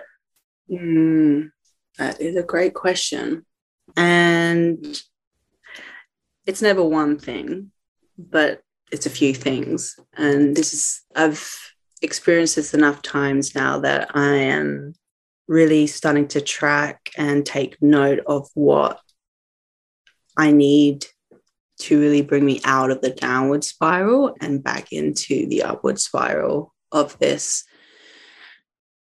[0.70, 1.50] Mm.
[1.98, 3.44] That is a great question.
[3.96, 5.02] And
[6.46, 7.70] it's never one thing,
[8.18, 9.98] but it's a few things.
[10.14, 11.56] And this is, I've
[12.02, 14.94] experienced this enough times now that I am
[15.48, 19.00] really starting to track and take note of what
[20.36, 21.06] I need
[21.80, 26.72] to really bring me out of the downward spiral and back into the upward spiral
[26.90, 27.64] of this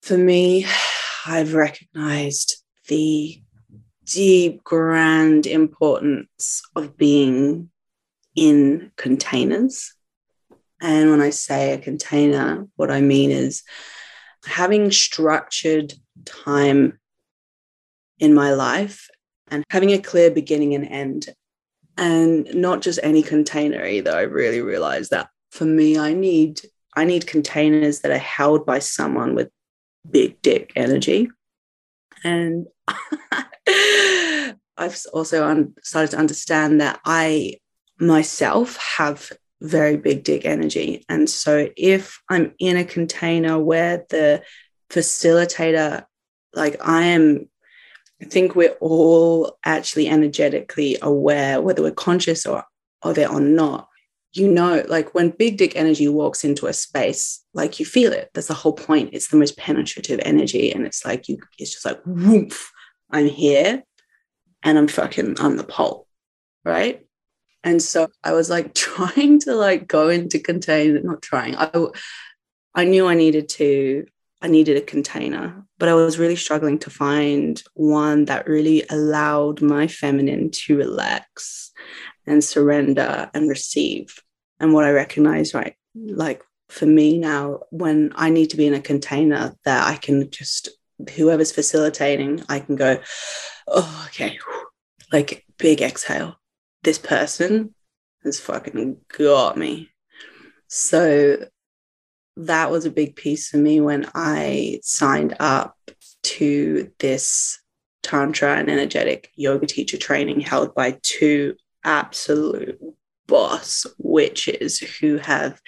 [0.02, 0.66] For me,
[1.28, 3.40] I've recognized the
[4.06, 7.70] deep, grand importance of being
[8.36, 9.94] in containers.
[10.82, 13.62] And when I say a container, what I mean is
[14.46, 15.94] having structured
[16.26, 17.00] time
[18.18, 19.08] in my life
[19.52, 21.30] and having a clear beginning and end.
[21.98, 24.12] And not just any container either.
[24.12, 26.62] I really realized that for me, I need
[26.96, 29.50] I need containers that are held by someone with
[30.10, 31.30] big dick energy.
[32.24, 32.68] And
[34.78, 37.58] I've also started to understand that I
[38.00, 39.32] myself have
[39.62, 41.06] very big dick energy.
[41.08, 44.42] And so if I'm in a container where the
[44.90, 46.04] facilitator,
[46.54, 47.48] like I am,
[48.22, 52.64] I think we're all actually energetically aware, whether we're conscious or
[53.02, 53.88] of it or not.
[54.34, 58.30] You know, like when big dick energy walks into a space, like you feel it.
[58.34, 59.10] That's the whole point.
[59.12, 60.72] It's the most penetrative energy.
[60.72, 62.72] And it's like you, it's just like, woof,
[63.10, 63.84] I'm here
[64.64, 66.08] and I'm fucking, I'm the pole.
[66.64, 67.06] Right.
[67.64, 71.56] And so I was like trying to like go into contain, not trying.
[71.58, 71.70] I
[72.74, 74.06] I knew I needed to
[74.42, 79.62] I needed a container, but I was really struggling to find one that really allowed
[79.62, 81.72] my feminine to relax
[82.26, 84.20] and surrender and receive.
[84.60, 88.74] And what I recognize, right, like for me now, when I need to be in
[88.74, 90.70] a container that I can just,
[91.16, 93.00] whoever's facilitating, I can go,
[93.68, 94.40] oh, okay,
[95.12, 96.38] like big exhale
[96.84, 97.74] this person
[98.24, 99.90] has fucking got me.
[100.68, 101.46] So
[102.38, 105.78] that was a big piece for me when I signed up
[106.24, 107.60] to this
[108.04, 112.80] Tantra and energetic yoga teacher training held by two absolute
[113.28, 115.62] boss witches who have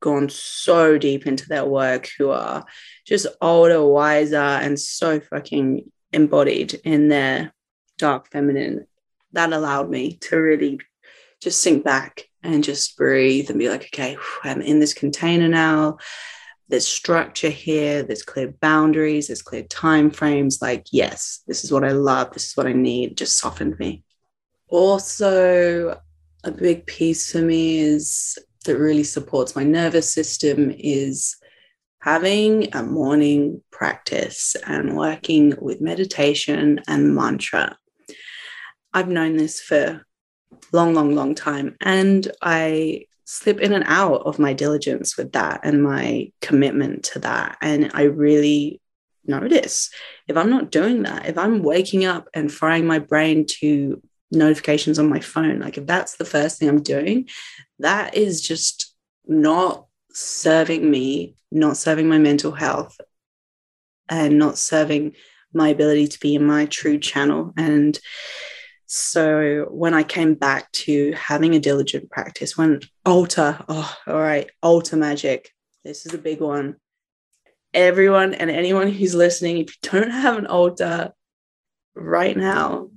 [0.00, 2.64] gone so deep into their work, who are
[3.06, 7.52] just older, wiser, and so fucking embodied in their
[7.98, 8.86] dark feminine.
[9.32, 10.80] That allowed me to really
[11.40, 15.98] just sink back and just breathe and be like, okay, I'm in this container now.
[16.68, 20.62] There's structure here, there's clear boundaries, there's clear time frames.
[20.62, 23.16] Like, yes, this is what I love, this is what I need.
[23.16, 24.04] just softened me.
[24.68, 26.00] Also,
[26.44, 31.36] a big piece for me is that really supports my nervous system is
[32.00, 37.76] having a morning practice and working with meditation and mantra.
[38.92, 40.06] I've known this for
[40.72, 41.76] long, long, long time.
[41.80, 47.18] And I slip in and out of my diligence with that and my commitment to
[47.20, 47.56] that.
[47.62, 48.80] And I really
[49.24, 49.90] notice
[50.26, 54.98] if I'm not doing that, if I'm waking up and frying my brain to notifications
[54.98, 57.28] on my phone, like if that's the first thing I'm doing,
[57.78, 58.94] that is just
[59.26, 63.00] not serving me, not serving my mental health,
[64.08, 65.14] and not serving
[65.52, 67.52] my ability to be in my true channel.
[67.56, 67.98] And
[68.92, 74.50] so when I came back to having a diligent practice, when altar, oh, all right,
[74.64, 75.48] altar magic,
[75.84, 76.74] this is a big one.
[77.72, 81.12] Everyone and anyone who's listening, if you don't have an altar
[81.94, 82.88] right now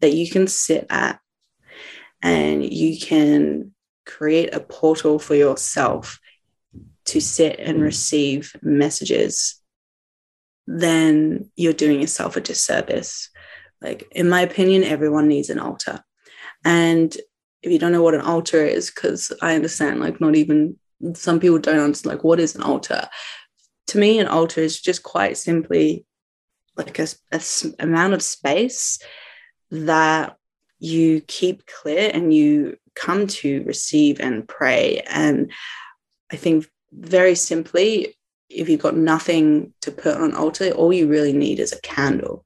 [0.00, 1.18] that you can sit at
[2.20, 3.72] and you can
[4.04, 6.20] create a portal for yourself
[7.06, 9.62] to sit and receive messages,
[10.66, 13.30] then you're doing yourself a disservice
[13.80, 16.02] like, in my opinion, everyone needs an altar.
[16.64, 17.16] And
[17.62, 20.76] if you don't know what an altar is, because I understand, like, not even
[21.14, 23.08] some people don't understand, like, what is an altar?
[23.88, 26.04] To me, an altar is just quite simply
[26.76, 27.40] like a, a
[27.78, 28.98] amount of space
[29.70, 30.36] that
[30.78, 35.02] you keep clear and you come to receive and pray.
[35.08, 35.50] And
[36.32, 38.16] I think very simply,
[38.48, 42.44] if you've got nothing to put on altar, all you really need is a candle.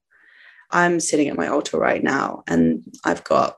[0.70, 3.56] I'm sitting at my altar right now and I've got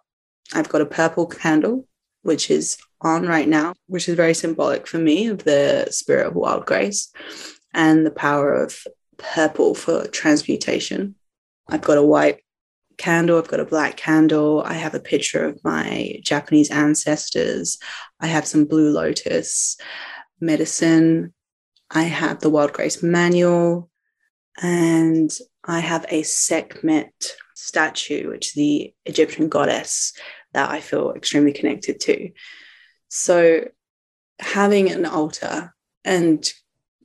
[0.54, 1.86] I've got a purple candle
[2.22, 6.34] which is on right now, which is very symbolic for me of the spirit of
[6.34, 7.12] wild grace
[7.74, 8.86] and the power of
[9.18, 11.16] purple for transmutation.
[11.68, 12.40] I've got a white
[12.98, 17.78] candle, I've got a black candle, I have a picture of my Japanese ancestors,
[18.20, 19.76] I have some blue lotus
[20.40, 21.34] medicine,
[21.90, 23.90] I have the wild grace manual,
[24.60, 25.30] and
[25.64, 30.12] I have a Sekhmet statue, which is the Egyptian goddess
[30.52, 32.30] that I feel extremely connected to.
[33.08, 33.68] So,
[34.38, 35.72] having an altar
[36.04, 36.52] and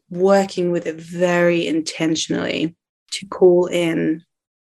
[0.10, 2.76] working with it very intentionally
[3.12, 4.24] to call in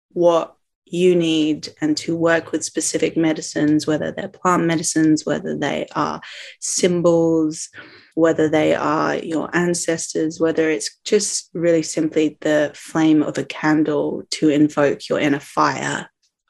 [0.09, 0.55] what
[0.93, 6.21] you need and to work with specific medicines, whether they're plant medicines, whether they are
[6.59, 7.69] symbols,
[8.13, 14.21] whether they are your ancestors, whether it's just really simply the flame of a candle
[14.29, 16.07] to invoke your inner fire,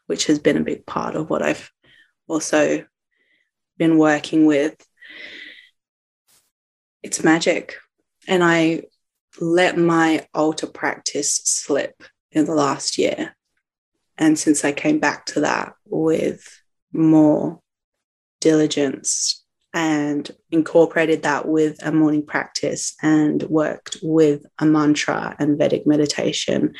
[0.07, 1.71] which has been a big part of what I've
[2.27, 2.83] also
[3.77, 4.75] been working with.
[7.01, 7.77] It's magic.
[8.27, 8.83] And I
[9.39, 13.37] let my altar practice slip in the last year.
[14.17, 16.47] And since I came back to that with
[16.91, 17.59] more
[18.41, 19.43] diligence
[19.73, 26.75] and incorporated that with a morning practice and worked with a mantra and Vedic meditation,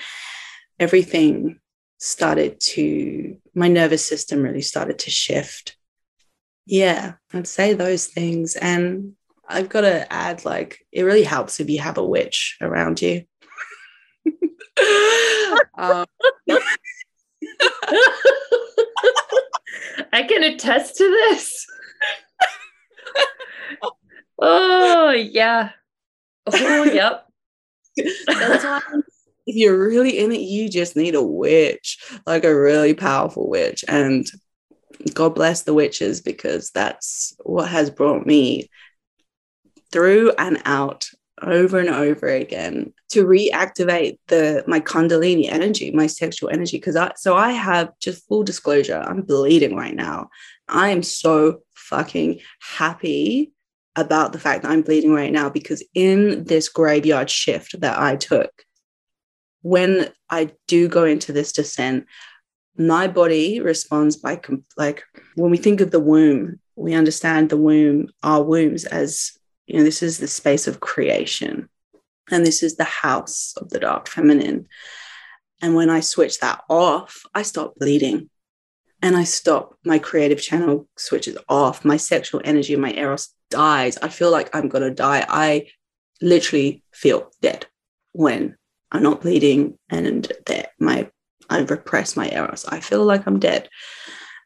[0.80, 1.60] everything
[1.98, 5.76] started to, my nervous system really started to shift.
[6.66, 8.56] Yeah, I'd say those things.
[8.56, 9.14] And
[9.48, 13.24] I've got to add, like, it really helps if you have a witch around you.
[15.78, 16.06] um,
[20.14, 21.66] I can attest to this
[24.40, 25.72] oh yeah.
[26.48, 27.26] Oh yep.
[28.30, 29.04] Sometimes
[29.46, 33.84] if you're really in it, you just need a witch, like a really powerful witch.
[33.88, 34.26] And
[35.14, 38.70] God bless the witches because that's what has brought me
[39.92, 41.08] through and out
[41.42, 47.12] over and over again to reactivate the my kundalini energy my sexual energy because i
[47.18, 50.30] so i have just full disclosure i'm bleeding right now.
[50.68, 53.52] I am so fucking happy
[53.96, 58.16] about the fact that I'm bleeding right now because in this graveyard shift that I
[58.16, 58.52] took,
[59.62, 62.06] when I do go into this descent,
[62.76, 64.42] my body responds by
[64.78, 65.04] like
[65.36, 69.84] when we think of the womb, we understand the womb, our wombs as you know,
[69.84, 71.70] this is the space of creation,
[72.32, 74.68] and this is the house of the dark feminine.
[75.62, 78.30] And when I switch that off, I stop bleeding
[79.02, 83.98] and I stop, my creative channel switches off, my sexual energy, my eros dies.
[83.98, 85.26] I feel like I'm going to die.
[85.28, 85.68] I
[86.22, 87.66] literally feel dead
[88.14, 88.56] when
[88.92, 91.10] I'm not bleeding and that my
[91.50, 92.66] I repress my eros.
[92.66, 93.70] I feel like I'm dead.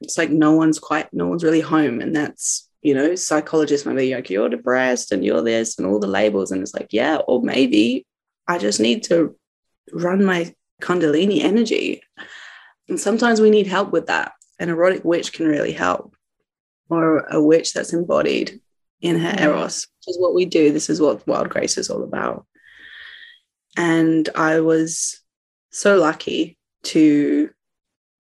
[0.01, 2.01] It's like no one's quite, no one's really home.
[2.01, 6.00] And that's, you know, psychologists might be like, you're depressed and you're this and all
[6.00, 6.52] the labels.
[6.52, 8.06] And it's like, yeah, or maybe
[8.48, 9.36] I just need to
[9.92, 12.02] run my Kundalini energy.
[12.88, 16.16] And sometimes we need help with that an erotic witch can really help,
[16.90, 18.62] or a witch that's embodied
[19.02, 20.72] in her eros, which is what we do.
[20.72, 22.46] This is what Wild Grace is all about.
[23.76, 25.20] And I was
[25.72, 27.50] so lucky to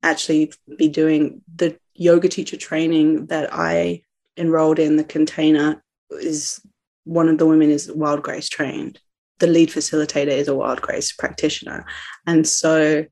[0.03, 4.01] actually be doing the yoga teacher training that I
[4.37, 6.61] enrolled in the container is
[7.03, 8.99] one of the women is wild grace trained
[9.39, 11.85] the lead facilitator is a wild grace practitioner
[12.25, 13.05] and so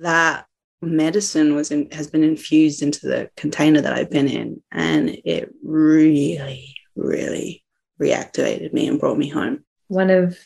[0.00, 0.46] that
[0.80, 5.50] medicine was in, has been infused into the container that I've been in, and it
[5.62, 7.64] really, really
[8.00, 9.64] reactivated me and brought me home.
[9.88, 10.38] One of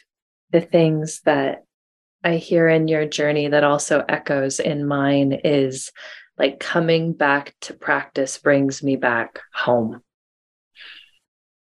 [0.51, 1.65] the things that
[2.25, 5.91] I hear in your journey that also echoes in mine is
[6.43, 10.03] like coming back to practice brings me back home.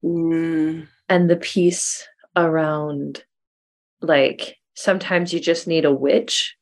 [0.05, 0.87] Mm.
[1.09, 2.07] And the piece
[2.37, 3.25] around
[4.01, 6.55] like sometimes you just need a witch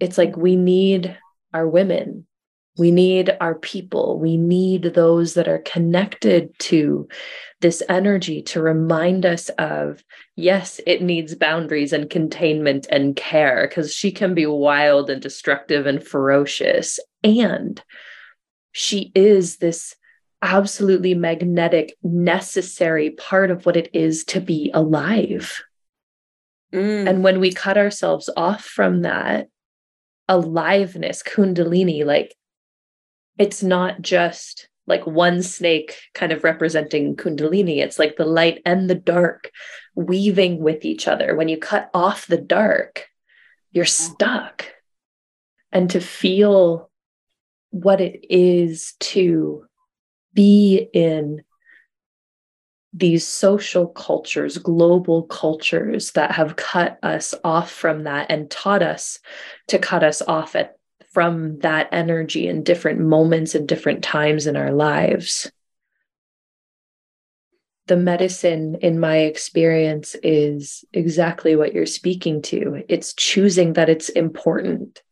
[0.00, 1.16] it's like we need
[1.54, 2.26] our women
[2.78, 4.18] we need our people.
[4.18, 7.08] We need those that are connected to
[7.60, 10.02] this energy to remind us of
[10.36, 15.86] yes it needs boundaries and containment and care because she can be wild and destructive
[15.86, 17.00] and ferocious.
[17.24, 17.82] And
[18.70, 19.96] she is this
[20.40, 25.60] absolutely magnetic necessary part of what it is to be alive.
[26.70, 27.08] Mm.
[27.08, 29.48] and when we cut ourselves off from that
[30.28, 32.34] aliveness, kundalini, like
[33.38, 37.78] it's not just like one snake kind of representing kundalini.
[37.78, 39.50] It's like the light and the dark
[39.94, 41.36] weaving with each other.
[41.36, 43.06] When you cut off the dark,
[43.70, 44.64] you're stuck.
[45.70, 46.90] And to feel
[47.70, 49.66] what it is to
[50.32, 51.42] be in
[52.94, 59.20] these social cultures, global cultures that have cut us off from that and taught us
[59.68, 60.77] to cut us off at,
[61.12, 65.50] from that energy in different moments and different times in our lives.
[67.86, 72.84] The medicine, in my experience, is exactly what you're speaking to.
[72.88, 75.02] It's choosing that it's important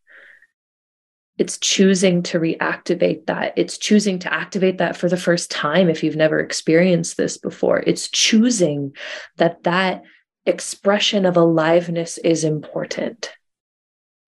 [1.38, 3.52] it's choosing to reactivate that.
[3.56, 7.82] It's choosing to activate that for the first time if you've never experienced this before.
[7.86, 8.96] It's choosing
[9.36, 10.02] that that
[10.46, 13.30] expression of aliveness is important.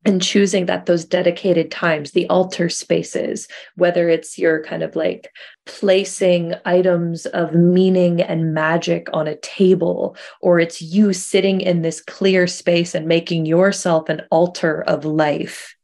[0.05, 5.31] And choosing that those dedicated times, the altar spaces, whether it's your kind of like
[5.67, 12.01] placing items of meaning and magic on a table, or it's you sitting in this
[12.01, 15.75] clear space and making yourself an altar of life,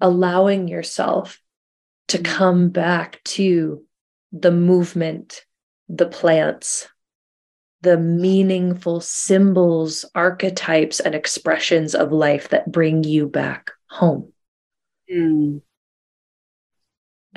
[0.00, 1.40] allowing yourself
[2.08, 2.24] to mm.
[2.24, 3.82] come back to
[4.32, 5.44] the movement,
[5.88, 6.88] the plants,
[7.84, 14.32] the meaningful symbols, archetypes, and expressions of life that bring you back home.
[15.12, 15.60] Mm.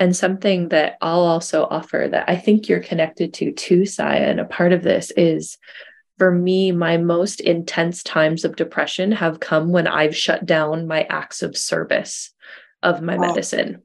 [0.00, 4.40] And something that I'll also offer that I think you're connected to too, Saya, and
[4.40, 5.58] a part of this is
[6.16, 11.02] for me, my most intense times of depression have come when I've shut down my
[11.04, 12.32] acts of service
[12.82, 13.82] of my medicine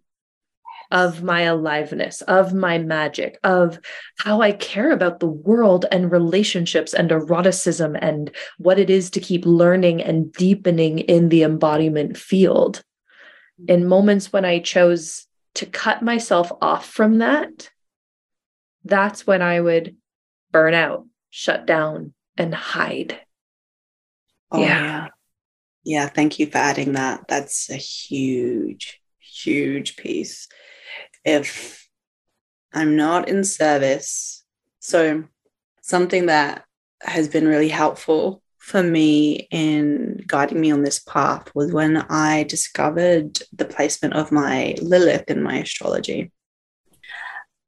[0.94, 3.80] of my aliveness, of my magic, of
[4.20, 9.20] how I care about the world and relationships and eroticism and what it is to
[9.20, 12.84] keep learning and deepening in the embodiment field.
[13.68, 15.26] In moments when I chose
[15.56, 17.72] to cut myself off from that,
[18.86, 19.96] that's when I would
[20.52, 23.20] burn out, shut down, and hide.
[24.52, 24.68] Oh, yeah.
[24.68, 25.08] yeah.
[25.86, 26.08] Yeah.
[26.08, 27.28] Thank you for adding that.
[27.28, 30.48] That's a huge, huge piece
[31.26, 31.88] if
[32.74, 34.44] I'm not in service.
[34.80, 35.24] So,
[35.82, 36.66] something that
[37.02, 42.44] has been really helpful for me in guiding me on this path was when I
[42.44, 46.32] discovered the placement of my Lilith in my astrology.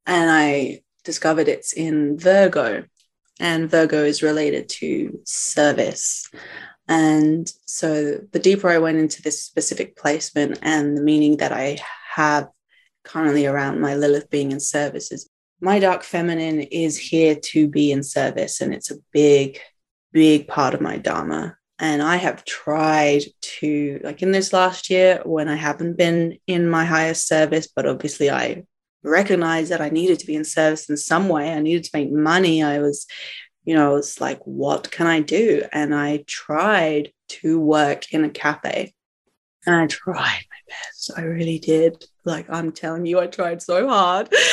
[0.06, 2.86] And I discovered it's in Virgo,
[3.40, 6.30] and Virgo is related to service.
[6.88, 11.78] And so the deeper I went into this specific placement and the meaning that I
[12.14, 12.48] have
[13.06, 15.30] currently around my Lilith being in services.
[15.62, 19.60] My dark feminine is here to be in service, and it's a big,
[20.12, 21.58] big part of my Dharma.
[21.80, 23.24] And I have tried
[23.60, 27.86] to, like in this last year, when I haven't been in my highest service, but
[27.86, 28.64] obviously I
[29.04, 31.52] recognized that I needed to be in service in some way.
[31.52, 32.64] I needed to make money.
[32.64, 33.06] I was,
[33.66, 35.64] you know, it's like, what can I do?
[35.72, 38.94] And I tried to work in a cafe.
[39.66, 41.12] And I tried best.
[41.18, 42.06] I really did.
[42.24, 44.34] Like, I'm telling you, I tried so hard.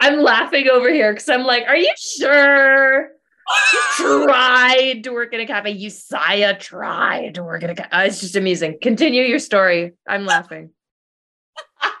[0.00, 3.08] I'm laughing over here because I'm like, are you sure?
[3.72, 3.80] You
[4.26, 5.70] tried to work in a cafe.
[5.70, 8.06] You Saya tried to work in a cafe.
[8.06, 8.78] It's just amusing.
[8.80, 9.92] Continue your story.
[10.08, 10.70] I'm laughing.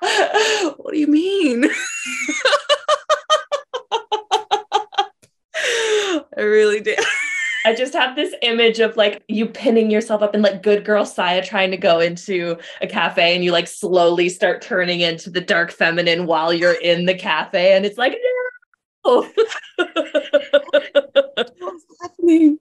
[0.76, 1.66] what do you mean?
[6.36, 6.98] I really did.
[7.64, 11.06] I just have this image of like you pinning yourself up in like good girl
[11.06, 15.40] Saya trying to go into a cafe and you like slowly start turning into the
[15.40, 18.18] dark feminine while you're in the cafe and it's like
[19.06, 19.22] no.
[21.58, 22.58] What's happening?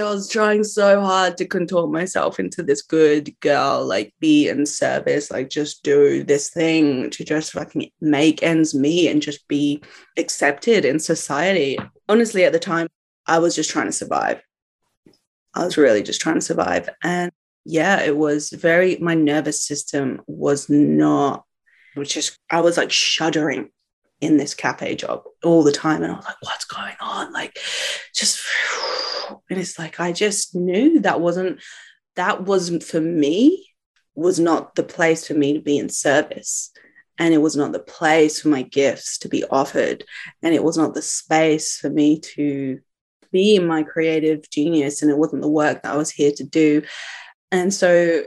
[0.00, 4.66] I was trying so hard to contort myself into this good girl, like be in
[4.66, 9.82] service, like just do this thing to just fucking make ends meet and just be
[10.16, 11.78] accepted in society.
[12.08, 12.88] Honestly, at the time,
[13.26, 14.42] I was just trying to survive.
[15.54, 16.88] I was really just trying to survive.
[17.02, 17.32] And
[17.64, 21.44] yeah, it was very, my nervous system was not,
[21.94, 23.70] it was just, I was like shuddering
[24.20, 26.02] in this cafe job all the time.
[26.02, 27.32] And I was like, what's going on?
[27.32, 27.58] Like,
[28.14, 28.38] just
[29.50, 31.60] and it's like i just knew that wasn't
[32.16, 33.66] that wasn't for me
[34.16, 36.72] was not the place for me to be in service.
[37.18, 40.04] And it was not the place for my gifts to be offered.
[40.42, 42.80] And it was not the space for me to
[43.30, 45.02] be my creative genius.
[45.02, 46.82] And it wasn't the work that i was here to do.
[47.52, 48.24] And so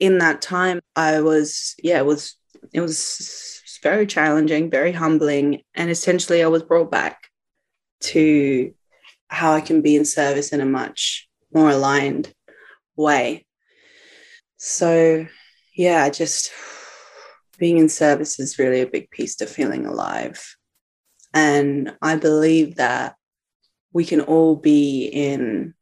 [0.00, 2.36] in that time i was yeah it was
[2.72, 5.62] it was very challenging very humbling.
[5.74, 7.28] And essentially i was brought back
[8.00, 8.72] to
[9.28, 12.32] how I can be in service in a much more aligned
[12.96, 13.46] way.
[14.56, 15.26] So,
[15.76, 16.50] yeah, just
[17.58, 20.56] being in service is really a big piece to feeling alive.
[21.34, 23.14] And I believe that
[23.92, 25.74] we can all be in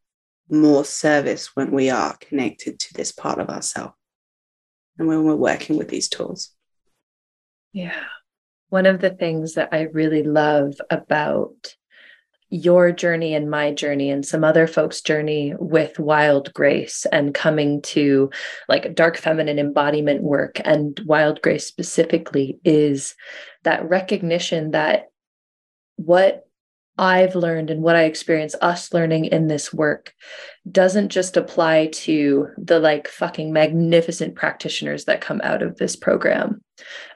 [0.48, 3.94] more service when we are connected to this part of ourselves
[4.98, 6.50] and when we're working with these tools.
[7.72, 8.04] Yeah.
[8.68, 11.74] One of the things that I really love about
[12.56, 17.82] your journey and my journey and some other folks' journey with wild grace and coming
[17.82, 18.30] to
[18.68, 20.60] like dark feminine embodiment work.
[20.64, 23.14] And wild grace specifically is
[23.64, 25.06] that recognition that
[25.96, 26.45] what
[26.98, 30.14] I've learned and what I experience us learning in this work
[30.70, 36.62] doesn't just apply to the like fucking magnificent practitioners that come out of this program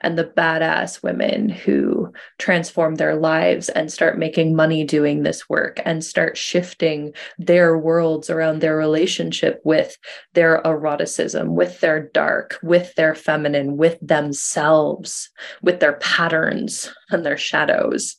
[0.03, 5.81] and the badass women who transform their lives and start making money doing this work
[5.85, 9.97] and start shifting their worlds around their relationship with
[10.35, 15.31] their eroticism, with their dark, with their feminine, with themselves,
[15.63, 18.17] with their patterns and their shadows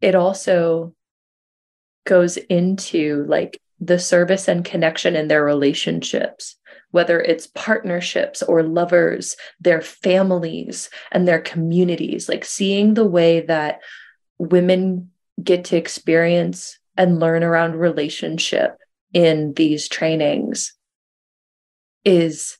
[0.00, 0.94] it also
[2.04, 6.56] goes into like the service and connection in their relationships,
[6.90, 13.80] whether it's partnerships or lovers, their families and their communities, like seeing the way that
[14.38, 15.10] women
[15.42, 18.76] get to experience and learn around relationship
[19.12, 20.74] in these trainings
[22.04, 22.58] is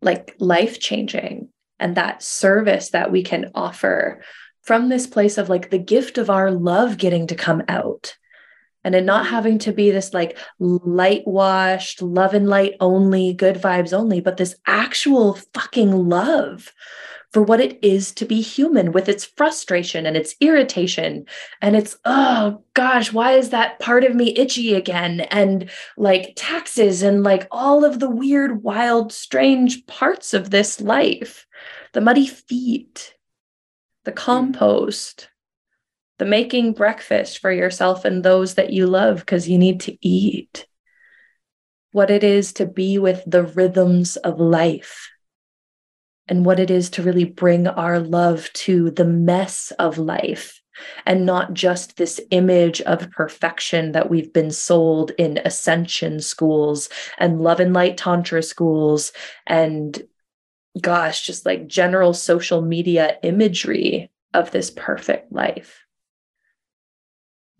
[0.00, 1.48] like life changing.
[1.78, 4.22] And that service that we can offer
[4.62, 8.16] from this place of like the gift of our love getting to come out
[8.84, 9.30] and it not mm.
[9.30, 14.36] having to be this like light washed love and light only good vibes only but
[14.36, 16.72] this actual fucking love
[17.32, 21.24] for what it is to be human with its frustration and its irritation
[21.62, 25.22] and it's oh gosh why is that part of me itchy again?
[25.22, 31.46] And like taxes and like all of the weird wild strange parts of this life
[31.92, 33.11] the muddy feet
[34.04, 35.28] the compost,
[36.18, 40.66] the making breakfast for yourself and those that you love because you need to eat,
[41.92, 45.10] what it is to be with the rhythms of life,
[46.28, 50.60] and what it is to really bring our love to the mess of life.
[51.04, 56.88] And not just this image of perfection that we've been sold in ascension schools
[57.18, 59.12] and love and light tantra schools
[59.46, 60.02] and
[60.80, 65.84] gosh, just like general social media imagery of this perfect life.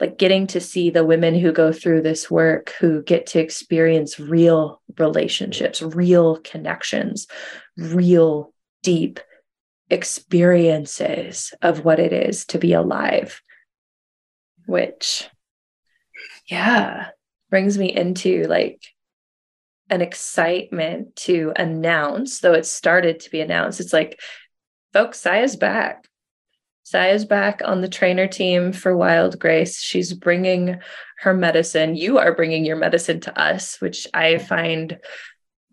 [0.00, 4.18] Like getting to see the women who go through this work who get to experience
[4.18, 7.28] real relationships, real connections,
[7.76, 8.52] real
[8.82, 9.20] deep
[9.90, 13.40] experiences of what it is to be alive,
[14.66, 15.28] which,
[16.46, 17.08] yeah,
[17.50, 18.82] brings me into like
[19.92, 23.78] an excitement to announce, though it started to be announced.
[23.78, 24.18] It's like,
[24.94, 26.08] folks, Saya's back.
[26.82, 29.82] Saya's back on the trainer team for Wild Grace.
[29.82, 30.80] She's bringing
[31.18, 31.94] her medicine.
[31.94, 34.98] You are bringing your medicine to us, which I find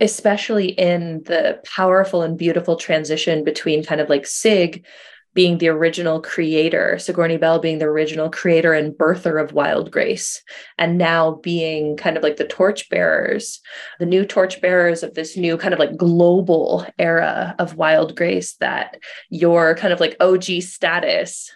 [0.01, 4.85] especially in the powerful and beautiful transition between kind of like SIG
[5.33, 10.41] being the original creator, Sigourney Bell being the original creator and birther of Wild Grace,
[10.77, 13.59] and now being kind of like the torchbearers,
[13.99, 18.99] the new torchbearers of this new kind of like global era of Wild Grace that
[19.29, 21.51] your kind of like OG status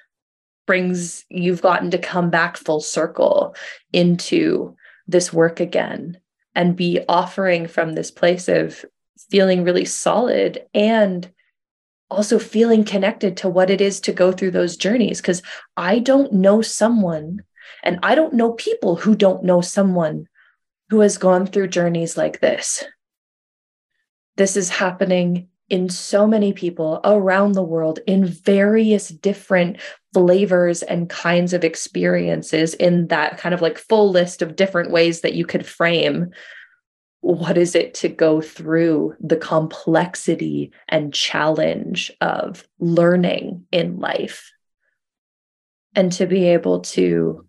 [0.66, 3.56] brings you've gotten to come back full circle
[3.92, 4.76] into
[5.08, 6.18] this work again
[6.56, 8.86] and be offering from this place of
[9.30, 11.32] feeling really solid and
[12.14, 15.42] also feeling connected to what it is to go through those journeys because
[15.76, 17.44] I don't know someone
[17.84, 20.28] and I don't know people who don't know someone
[20.90, 22.84] who has gone through journeys like this.
[24.38, 29.78] This is happening in so many people around the world in various different
[30.14, 35.22] flavors and kinds of experiences in that kind of like full list of different ways
[35.22, 36.32] that you could frame
[37.24, 44.52] what is it to go through the complexity and challenge of learning in life?
[45.96, 47.46] And to be able to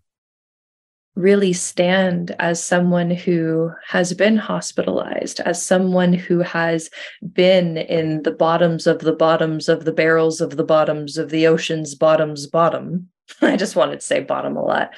[1.15, 6.89] really stand as someone who has been hospitalized, as someone who has
[7.33, 11.47] been in the bottoms of the bottoms of the barrels of the bottoms of the
[11.47, 13.09] ocean's bottoms bottom.
[13.41, 14.93] I just wanted to say bottom a lot,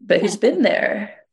[0.00, 1.23] but who's been there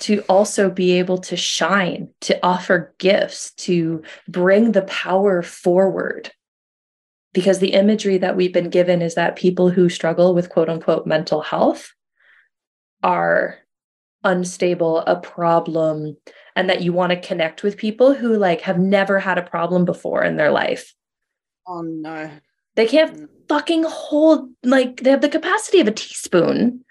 [0.00, 6.30] to also be able to shine, to offer gifts, to bring the power forward.
[7.32, 11.06] Because the imagery that we've been given is that people who struggle with quote unquote
[11.06, 11.92] mental health
[13.02, 13.58] are
[14.24, 16.16] unstable, a problem,
[16.56, 19.84] and that you want to connect with people who like have never had a problem
[19.84, 20.94] before in their life.
[21.66, 22.30] Oh no.
[22.74, 23.28] They can't mm.
[23.48, 26.84] fucking hold like they have the capacity of a teaspoon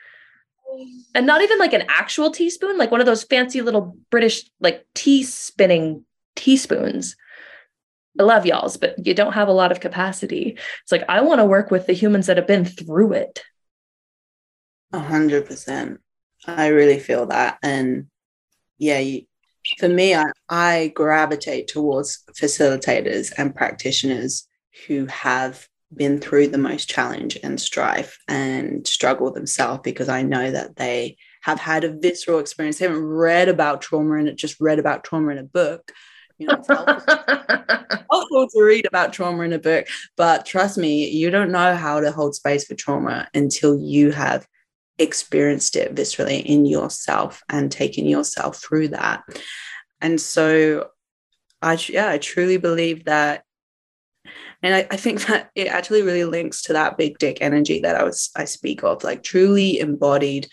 [1.14, 4.86] and not even like an actual teaspoon, like one of those fancy little British like
[4.94, 6.06] tea spinning
[6.36, 7.16] teaspoons.
[8.20, 10.58] I love y'all's, but you don't have a lot of capacity.
[10.84, 13.44] It's like I want to work with the humans that have been through it.
[14.94, 16.00] A hundred percent.
[16.46, 17.58] I really feel that.
[17.62, 18.08] And
[18.78, 19.24] yeah, you,
[19.80, 24.48] for me, I, I gravitate towards facilitators and practitioners
[24.88, 30.52] who have been through the most challenge and strife and struggle themselves because I know
[30.52, 32.80] that they have had a visceral experience.
[32.80, 35.92] They haven't read about trauma and it just read about trauma in a book.
[36.38, 37.16] You know, it's helpful,
[38.12, 42.00] helpful to read about trauma in a book, but trust me, you don't know how
[42.00, 44.46] to hold space for trauma until you have
[45.00, 49.24] experienced it viscerally in yourself and taken yourself through that.
[50.02, 50.90] And so
[51.62, 53.44] I yeah, I truly believe that
[54.64, 57.96] and I, I, think that it actually really links to that big dick energy that
[57.96, 60.48] I was I speak of, like truly embodied,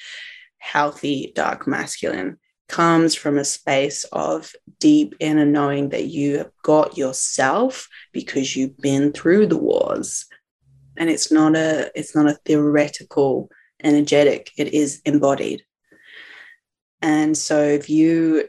[0.59, 6.97] healthy, dark masculine comes from a space of deep inner knowing that you have got
[6.97, 10.26] yourself because you've been through the wars.
[10.97, 13.51] And it's not a it's not a theoretical
[13.82, 15.62] energetic, it is embodied.
[17.03, 18.49] And so if you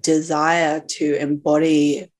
[0.00, 2.12] desire to embody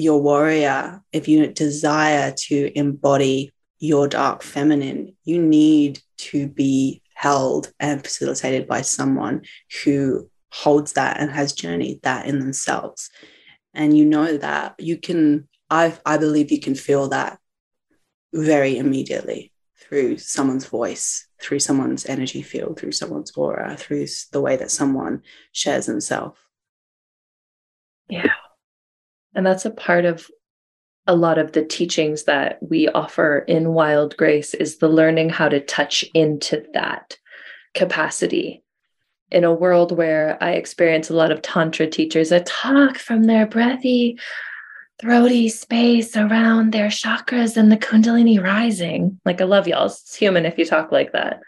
[0.00, 7.72] your warrior, if you desire to embody your dark feminine, you need to be held
[7.78, 9.42] and facilitated by someone
[9.84, 13.10] who holds that and has journeyed that in themselves.
[13.74, 17.38] And you know that you can, I, I believe you can feel that
[18.32, 24.56] very immediately through someone's voice, through someone's energy field, through someone's aura, through the way
[24.56, 25.22] that someone
[25.52, 26.38] shares themselves.
[28.08, 28.32] Yeah.
[29.34, 30.28] And that's a part of
[31.06, 35.48] a lot of the teachings that we offer in Wild Grace is the learning how
[35.48, 37.16] to touch into that
[37.74, 38.62] capacity.
[39.30, 43.46] In a world where I experience a lot of Tantra teachers that talk from their
[43.46, 44.18] breathy,
[45.00, 49.20] throaty space around their chakras and the Kundalini rising.
[49.24, 49.86] Like, I love y'all.
[49.86, 51.40] It's human if you talk like that.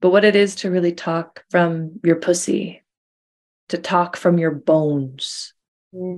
[0.00, 2.82] But what it is to really talk from your pussy,
[3.70, 5.54] to talk from your bones,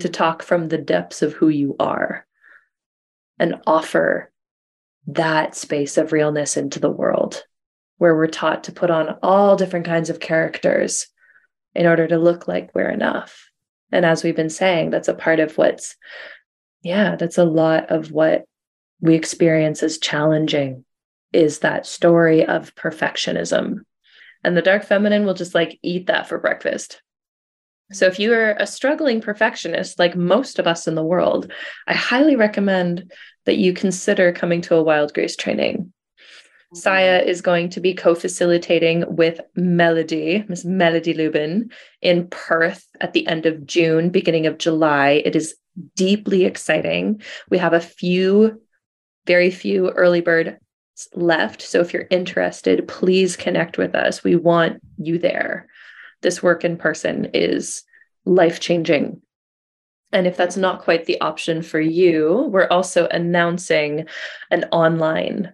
[0.00, 2.26] to talk from the depths of who you are
[3.38, 4.30] and offer
[5.08, 7.44] that space of realness into the world
[7.98, 11.06] where we're taught to put on all different kinds of characters
[11.74, 13.50] in order to look like we're enough.
[13.92, 15.96] And as we've been saying, that's a part of what's,
[16.82, 18.44] yeah, that's a lot of what
[19.00, 20.84] we experience as challenging
[21.32, 23.80] is that story of perfectionism.
[24.42, 27.02] And the dark feminine will just like eat that for breakfast.
[27.92, 31.52] So, if you are a struggling perfectionist, like most of us in the world,
[31.86, 33.12] I highly recommend
[33.44, 35.76] that you consider coming to a Wild Grace training.
[35.76, 36.76] Mm-hmm.
[36.78, 41.70] Saya is going to be co facilitating with Melody, Miss Melody Lubin,
[42.02, 45.22] in Perth at the end of June, beginning of July.
[45.24, 45.54] It is
[45.94, 47.22] deeply exciting.
[47.50, 48.60] We have a few,
[49.26, 50.58] very few early bird
[51.14, 51.62] left.
[51.62, 54.24] So if you're interested, please connect with us.
[54.24, 55.68] We want you there
[56.26, 57.84] this work in person is
[58.24, 59.22] life changing.
[60.10, 64.08] And if that's not quite the option for you, we're also announcing
[64.50, 65.52] an online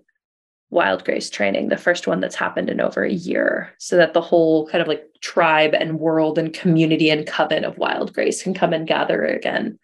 [0.71, 4.23] Wild Grace training, the first one that's happened in over a year, so that the
[4.23, 8.55] whole kind of like tribe and world and community and coven of Wild Grace can
[8.55, 9.79] come and gather again.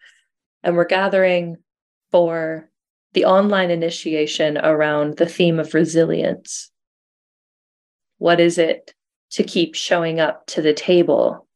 [0.63, 1.57] And we're gathering
[2.11, 2.67] for
[3.13, 6.71] the online initiation around the theme of resilience.
[8.17, 8.95] What is it
[9.31, 11.47] to keep showing up to the table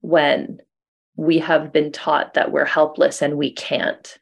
[0.00, 0.58] when
[1.16, 4.18] we have been taught that we're helpless and we can't?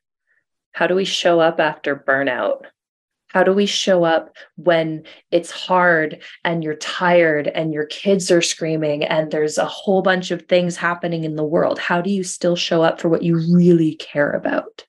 [0.72, 2.62] How do we show up after burnout?
[3.28, 8.40] How do we show up when it's hard and you're tired and your kids are
[8.40, 11.78] screaming and there's a whole bunch of things happening in the world?
[11.78, 14.86] How do you still show up for what you really care about?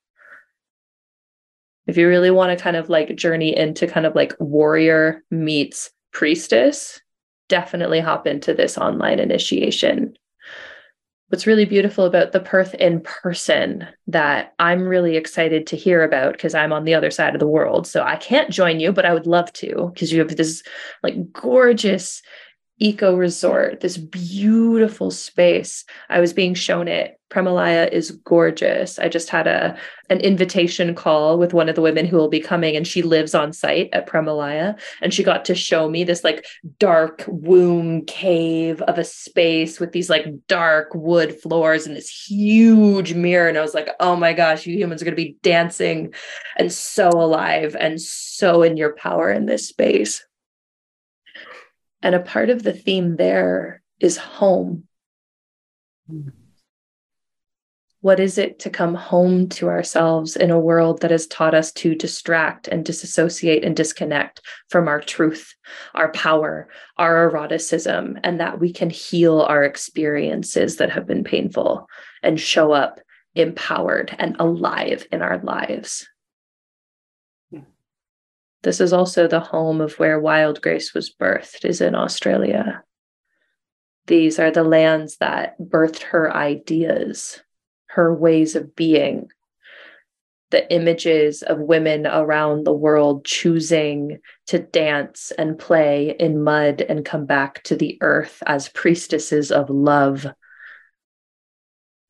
[1.86, 5.90] If you really want to kind of like journey into kind of like warrior meets
[6.12, 7.00] priestess,
[7.48, 10.16] definitely hop into this online initiation.
[11.28, 16.32] What's really beautiful about the Perth in person that I'm really excited to hear about
[16.32, 17.86] because I'm on the other side of the world.
[17.86, 20.62] So I can't join you, but I would love to because you have this
[21.02, 22.22] like gorgeous
[22.78, 25.84] eco resort, this beautiful space.
[26.08, 27.18] I was being shown it.
[27.30, 28.98] Premalaya is gorgeous.
[28.98, 29.76] I just had a
[30.08, 33.34] an invitation call with one of the women who will be coming, and she lives
[33.34, 34.78] on site at Premalaya.
[35.02, 36.46] And she got to show me this like
[36.78, 43.12] dark womb cave of a space with these like dark wood floors and this huge
[43.12, 43.48] mirror.
[43.48, 46.14] And I was like, oh my gosh, you humans are going to be dancing
[46.56, 50.24] and so alive and so in your power in this space.
[52.02, 54.84] And a part of the theme there is home.
[58.00, 61.72] What is it to come home to ourselves in a world that has taught us
[61.72, 65.52] to distract and disassociate and disconnect from our truth,
[65.96, 71.88] our power, our eroticism, and that we can heal our experiences that have been painful
[72.22, 73.00] and show up
[73.34, 76.08] empowered and alive in our lives?
[78.62, 82.82] This is also the home of where Wild Grace was birthed, is in Australia.
[84.06, 87.40] These are the lands that birthed her ideas,
[87.86, 89.28] her ways of being,
[90.50, 97.04] the images of women around the world choosing to dance and play in mud and
[97.04, 100.26] come back to the earth as priestesses of love.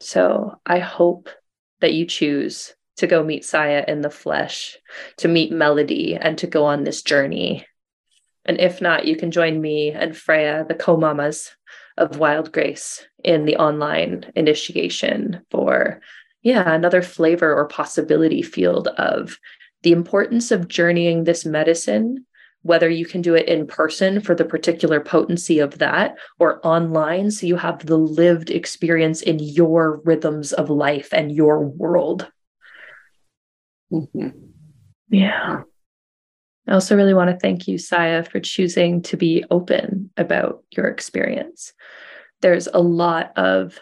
[0.01, 1.29] So I hope
[1.81, 4.77] that you choose to go meet Saya in the flesh,
[5.17, 7.67] to meet Melody, and to go on this journey.
[8.45, 11.51] And if not, you can join me and Freya, the co mamas
[11.97, 16.01] of Wild Grace, in the online initiation for,
[16.43, 19.39] yeah, another flavor or possibility field of
[19.83, 22.25] the importance of journeying this medicine
[22.63, 27.31] whether you can do it in person for the particular potency of that or online
[27.31, 32.31] so you have the lived experience in your rhythms of life and your world
[33.93, 34.29] Mm-hmm.
[35.11, 35.63] Yeah.
[36.67, 40.87] I also really want to thank you, Saya, for choosing to be open about your
[40.87, 41.73] experience.
[42.43, 43.79] There's a lot of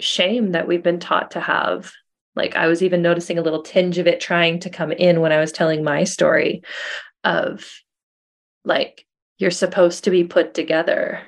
[0.00, 1.92] shame that we've been taught to have.
[2.34, 5.30] Like, I was even noticing a little tinge of it trying to come in when
[5.30, 6.62] I was telling my story
[7.22, 7.70] of
[8.64, 9.06] like,
[9.38, 11.20] you're supposed to be put together.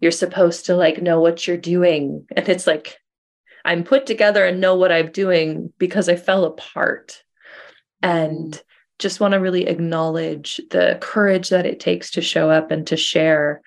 [0.00, 2.26] You're supposed to like know what you're doing.
[2.34, 2.96] And it's like,
[3.68, 7.22] I'm put together and know what I'm doing because I fell apart.
[8.02, 8.62] And mm.
[8.98, 12.96] just want to really acknowledge the courage that it takes to show up and to
[12.96, 13.60] share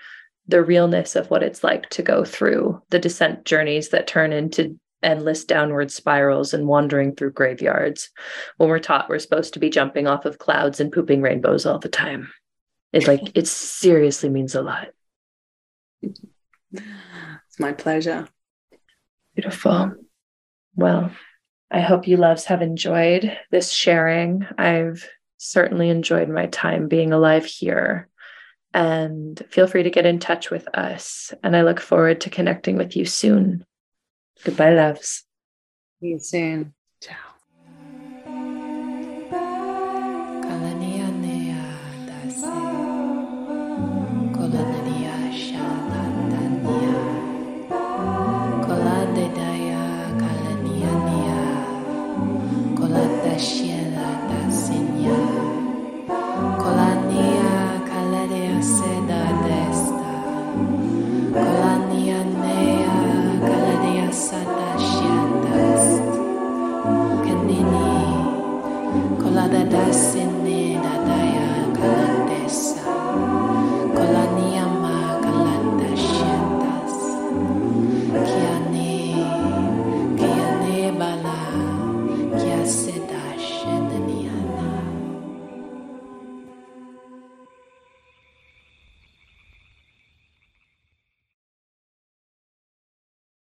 [0.47, 4.79] the realness of what it's like to go through the descent journeys that turn into
[5.03, 8.09] endless downward spirals and wandering through graveyards
[8.57, 11.77] when we're taught we're supposed to be jumping off of clouds and pooping rainbows all
[11.77, 12.31] the time.
[12.91, 14.87] It like it seriously means a lot.
[16.01, 18.27] It's my pleasure.
[19.35, 19.93] Beautiful.
[20.75, 21.11] Well,
[21.69, 24.45] I hope you loves have enjoyed this sharing.
[24.57, 25.07] I've
[25.37, 28.09] certainly enjoyed my time being alive here.
[28.73, 31.33] And feel free to get in touch with us.
[31.43, 33.65] And I look forward to connecting with you soon.
[34.43, 35.23] Goodbye, loves.
[35.99, 36.73] See you soon.